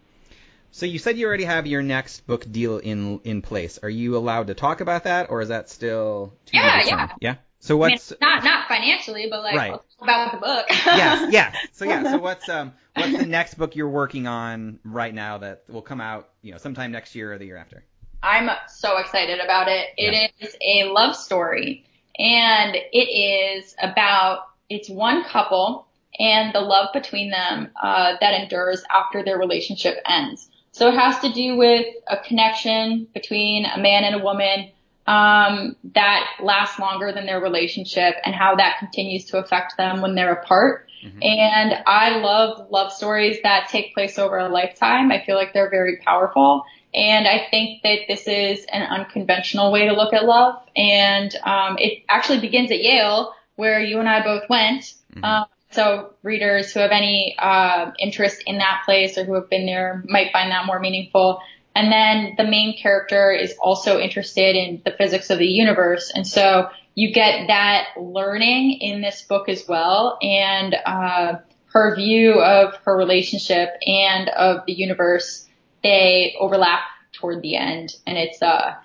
So 0.69 0.85
you 0.85 0.99
said 0.99 1.17
you 1.17 1.27
already 1.27 1.45
have 1.45 1.67
your 1.67 1.83
next 1.83 2.25
book 2.25 2.51
deal 2.51 2.79
in 2.79 3.19
in 3.23 3.43
place. 3.43 3.79
Are 3.83 3.89
you 3.89 4.17
allowed 4.17 4.47
to 4.47 4.55
talk 4.55 4.81
about 4.81 5.03
that, 5.03 5.29
or 5.29 5.41
is 5.41 5.49
that 5.49 5.69
still? 5.69 6.33
yeah, 6.51 6.81
yeah, 6.83 7.09
yeah. 7.21 7.35
So 7.63 7.77
what's 7.77 8.11
I 8.11 8.15
mean, 8.15 8.19
not 8.19 8.43
not 8.43 8.67
financially, 8.67 9.27
but 9.29 9.41
like 9.41 9.55
right. 9.55 9.79
about 10.01 10.33
the 10.33 10.37
book. 10.37 10.65
yeah, 10.85 11.29
yeah. 11.29 11.53
So 11.71 11.85
yeah, 11.85 12.03
so 12.11 12.17
what's 12.17 12.49
um 12.49 12.73
what's 12.93 13.17
the 13.17 13.25
next 13.25 13.53
book 13.53 13.73
you're 13.77 13.87
working 13.87 14.27
on 14.27 14.79
right 14.83 15.13
now 15.13 15.37
that 15.37 15.63
will 15.69 15.81
come 15.81 16.01
out, 16.01 16.31
you 16.41 16.51
know, 16.51 16.57
sometime 16.57 16.91
next 16.91 17.15
year 17.15 17.31
or 17.31 17.37
the 17.37 17.45
year 17.45 17.55
after? 17.55 17.85
I'm 18.21 18.49
so 18.67 18.97
excited 18.97 19.39
about 19.39 19.69
it. 19.69 19.87
It 19.95 20.13
yeah. 20.13 20.45
is 20.45 20.57
a 20.61 20.91
love 20.91 21.15
story 21.15 21.85
and 22.19 22.75
it 22.75 22.97
is 22.97 23.73
about 23.81 24.39
it's 24.69 24.89
one 24.89 25.23
couple 25.23 25.87
and 26.19 26.53
the 26.53 26.59
love 26.59 26.89
between 26.93 27.31
them 27.31 27.69
uh, 27.81 28.15
that 28.19 28.41
endures 28.41 28.83
after 28.93 29.23
their 29.23 29.37
relationship 29.37 29.99
ends. 30.05 30.49
So 30.73 30.89
it 30.89 30.95
has 30.95 31.17
to 31.19 31.31
do 31.31 31.55
with 31.55 31.85
a 32.09 32.17
connection 32.17 33.07
between 33.13 33.65
a 33.65 33.77
man 33.77 34.03
and 34.03 34.15
a 34.15 34.23
woman 34.23 34.72
um, 35.05 35.75
that 35.93 36.27
lasts 36.41 36.79
longer 36.79 37.11
than 37.11 37.25
their 37.25 37.41
relationship 37.41 38.15
and 38.23 38.33
how 38.33 38.55
that 38.55 38.77
continues 38.79 39.25
to 39.25 39.37
affect 39.37 39.77
them 39.77 40.01
when 40.01 40.15
they're 40.15 40.33
apart. 40.33 40.87
Mm-hmm. 41.03 41.19
And 41.21 41.83
I 41.85 42.17
love 42.19 42.69
love 42.69 42.93
stories 42.93 43.37
that 43.43 43.67
take 43.69 43.93
place 43.93 44.17
over 44.17 44.37
a 44.37 44.47
lifetime. 44.47 45.11
I 45.11 45.23
feel 45.25 45.35
like 45.35 45.53
they're 45.53 45.69
very 45.69 45.97
powerful. 45.97 46.63
And 46.93 47.27
I 47.27 47.47
think 47.49 47.81
that 47.83 47.99
this 48.07 48.27
is 48.27 48.65
an 48.71 48.83
unconventional 48.83 49.71
way 49.71 49.87
to 49.87 49.93
look 49.93 50.13
at 50.13 50.25
love. 50.25 50.61
And 50.75 51.35
um, 51.43 51.77
it 51.79 52.03
actually 52.07 52.39
begins 52.39 52.71
at 52.71 52.81
Yale, 52.81 53.33
where 53.55 53.81
you 53.81 53.99
and 53.99 54.07
I 54.07 54.23
both 54.23 54.43
went. 54.49 54.93
Mm-hmm. 55.15 55.23
Um, 55.23 55.45
so 55.71 56.13
readers 56.21 56.71
who 56.71 56.79
have 56.81 56.91
any 56.91 57.35
uh, 57.39 57.91
interest 57.99 58.43
in 58.45 58.59
that 58.59 58.83
place 58.85 59.17
or 59.17 59.25
who 59.25 59.33
have 59.33 59.49
been 59.49 59.65
there 59.65 60.03
might 60.07 60.31
find 60.31 60.51
that 60.51 60.67
more 60.67 60.79
meaningful. 60.79 61.39
And 61.75 61.91
then 61.91 62.35
the 62.37 62.43
main 62.43 62.77
character 62.77 63.31
is 63.31 63.55
also 63.59 63.99
interested 63.99 64.55
in 64.55 64.81
the 64.85 64.91
physics 64.91 65.29
of 65.29 65.39
the 65.39 65.47
universe. 65.47 66.11
And 66.13 66.27
so 66.27 66.69
you 66.95 67.11
get 67.11 67.47
that 67.47 67.87
learning 67.99 68.77
in 68.79 69.01
this 69.01 69.23
book 69.23 69.49
as 69.49 69.67
well. 69.67 70.17
And, 70.21 70.75
uh, 70.85 71.35
her 71.71 71.95
view 71.95 72.39
of 72.39 72.75
her 72.85 72.95
relationship 72.95 73.69
and 73.87 74.29
of 74.29 74.63
the 74.67 74.73
universe, 74.73 75.49
they 75.81 76.35
overlap 76.39 76.81
toward 77.13 77.41
the 77.41 77.55
end. 77.55 77.95
And 78.05 78.15
it's, 78.17 78.41
uh, 78.43 78.75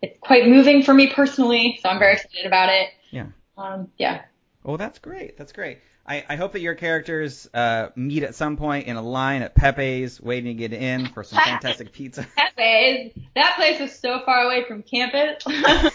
it's 0.00 0.18
quite 0.20 0.48
moving 0.48 0.82
for 0.82 0.94
me 0.94 1.12
personally. 1.12 1.78
So 1.82 1.90
I'm 1.90 1.98
very 1.98 2.14
excited 2.14 2.46
about 2.46 2.70
it. 2.70 2.88
Yeah. 3.10 3.26
Um, 3.58 3.88
yeah. 3.98 4.22
Well, 4.62 4.78
that's 4.78 4.98
great. 4.98 5.36
That's 5.36 5.52
great. 5.52 5.78
I, 6.08 6.24
I 6.26 6.36
hope 6.36 6.52
that 6.52 6.60
your 6.60 6.74
characters 6.74 7.48
uh, 7.52 7.90
meet 7.94 8.22
at 8.22 8.34
some 8.34 8.56
point 8.56 8.86
in 8.86 8.96
a 8.96 9.02
line 9.02 9.42
at 9.42 9.54
Pepe's, 9.54 10.18
waiting 10.20 10.46
to 10.46 10.54
get 10.54 10.72
in 10.72 11.06
for 11.08 11.22
some 11.22 11.38
fantastic 11.38 11.92
pizza. 11.92 12.26
Pepe's, 12.36 13.14
that 13.34 13.56
place 13.56 13.78
is 13.78 13.96
so 13.98 14.20
far 14.24 14.44
away 14.44 14.64
from 14.64 14.82
campus. 14.82 15.42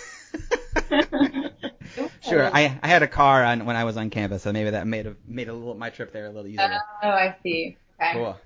sure, 2.21 2.49
I 2.53 2.79
I 2.81 2.87
had 2.87 3.01
a 3.01 3.07
car 3.07 3.43
on 3.43 3.65
when 3.65 3.75
I 3.75 3.85
was 3.85 3.97
on 3.97 4.11
campus, 4.11 4.43
so 4.43 4.53
maybe 4.53 4.69
that 4.69 4.85
made 4.85 5.07
a 5.07 5.15
made 5.27 5.49
a 5.49 5.53
little 5.53 5.73
my 5.73 5.89
trip 5.89 6.13
there 6.13 6.27
a 6.27 6.29
little 6.29 6.47
easier. 6.47 6.79
Oh, 7.01 7.09
I 7.09 7.35
see. 7.41 7.77
Okay. 7.99 8.13
Cool. 8.13 8.37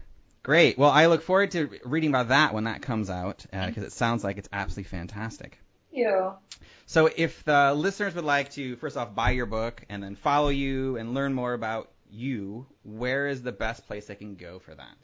Great. 0.43 0.77
Well, 0.77 0.91
I 0.91 1.07
look 1.07 1.23
forward 1.23 1.51
to 1.51 1.69
reading 1.83 2.09
about 2.09 2.29
that 2.29 2.53
when 2.53 2.63
that 2.63 2.81
comes 2.81 3.09
out 3.09 3.45
because 3.51 3.83
uh, 3.83 3.87
it 3.87 3.91
sounds 3.91 4.23
like 4.23 4.37
it's 4.37 4.47
absolutely 4.53 4.89
fantastic. 4.89 5.59
You. 5.97 6.33
So 6.85 7.09
if 7.15 7.43
the 7.43 7.73
listeners 7.73 8.15
would 8.15 8.23
like 8.23 8.51
to 8.51 8.77
first 8.77 8.95
off 8.95 9.13
buy 9.13 9.31
your 9.31 9.45
book 9.45 9.83
and 9.89 10.01
then 10.01 10.15
follow 10.15 10.49
you 10.49 10.95
and 10.97 11.13
learn 11.13 11.33
more 11.33 11.53
about 11.53 11.91
you, 12.09 12.65
where 12.83 13.27
is 13.27 13.41
the 13.41 13.51
best 13.51 13.85
place 13.87 14.05
they 14.05 14.15
can 14.15 14.35
go 14.35 14.59
for 14.59 14.73
that? 14.73 14.95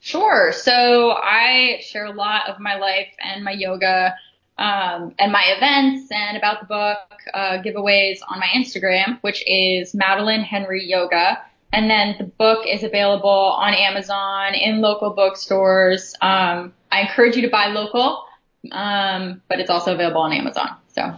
Sure. 0.00 0.52
So 0.52 1.12
I 1.12 1.80
share 1.82 2.06
a 2.06 2.12
lot 2.12 2.48
of 2.48 2.60
my 2.60 2.76
life 2.76 3.08
and 3.22 3.44
my 3.44 3.52
yoga 3.52 4.14
um, 4.58 5.14
and 5.18 5.30
my 5.30 5.44
events 5.56 6.10
and 6.10 6.36
about 6.36 6.60
the 6.60 6.66
book 6.66 7.20
uh, 7.32 7.62
giveaways 7.62 8.18
on 8.28 8.40
my 8.40 8.48
Instagram, 8.54 9.18
which 9.20 9.44
is 9.46 9.94
Madeline 9.94 10.42
Henry 10.42 10.84
Yoga. 10.84 11.38
And 11.72 11.88
then 11.88 12.16
the 12.18 12.24
book 12.24 12.66
is 12.66 12.82
available 12.82 13.28
on 13.28 13.74
Amazon, 13.74 14.54
in 14.54 14.80
local 14.80 15.10
bookstores. 15.10 16.14
Um, 16.20 16.72
I 16.90 17.02
encourage 17.02 17.36
you 17.36 17.42
to 17.42 17.50
buy 17.50 17.66
local, 17.66 18.24
um, 18.72 19.42
but 19.48 19.60
it's 19.60 19.70
also 19.70 19.94
available 19.94 20.20
on 20.20 20.32
Amazon. 20.32 20.76
So 20.88 21.14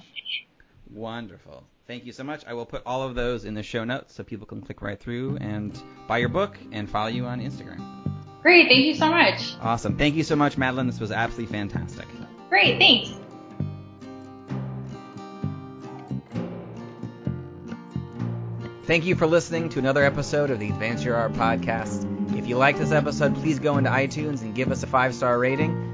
Wonderful. 0.92 1.64
Thank 1.86 2.06
you 2.06 2.12
so 2.12 2.22
much. 2.24 2.44
I 2.46 2.54
will 2.54 2.66
put 2.66 2.82
all 2.86 3.02
of 3.02 3.14
those 3.14 3.44
in 3.44 3.54
the 3.54 3.62
show 3.62 3.84
notes 3.84 4.14
so 4.14 4.22
people 4.22 4.46
can 4.46 4.60
click 4.60 4.80
right 4.80 4.98
through 4.98 5.38
and 5.40 5.76
buy 6.06 6.18
your 6.18 6.28
book 6.28 6.56
and 6.72 6.88
follow 6.88 7.08
you 7.08 7.26
on 7.26 7.40
Instagram. 7.40 7.80
Great. 8.42 8.68
Thank 8.68 8.84
you 8.84 8.94
so 8.94 9.08
much. 9.10 9.56
Awesome. 9.60 9.98
Thank 9.98 10.14
you 10.14 10.22
so 10.22 10.36
much, 10.36 10.56
Madeline. 10.56 10.86
This 10.86 11.00
was 11.00 11.10
absolutely 11.10 11.52
fantastic. 11.52 12.06
Great. 12.48 12.78
Thanks. 12.78 13.10
Thank 18.84 19.04
you 19.04 19.14
for 19.14 19.26
listening 19.26 19.68
to 19.70 19.78
another 19.78 20.04
episode 20.04 20.50
of 20.50 20.58
the 20.58 20.68
Advance 20.68 21.04
Your 21.04 21.14
Art 21.16 21.32
podcast. 21.34 22.06
If 22.36 22.48
you 22.48 22.56
like 22.56 22.78
this 22.78 22.92
episode, 22.92 23.34
please 23.36 23.58
go 23.58 23.78
into 23.78 23.90
iTunes 23.90 24.42
and 24.42 24.54
give 24.54 24.72
us 24.72 24.82
a 24.82 24.86
five 24.86 25.14
star 25.14 25.38
rating. 25.38 25.89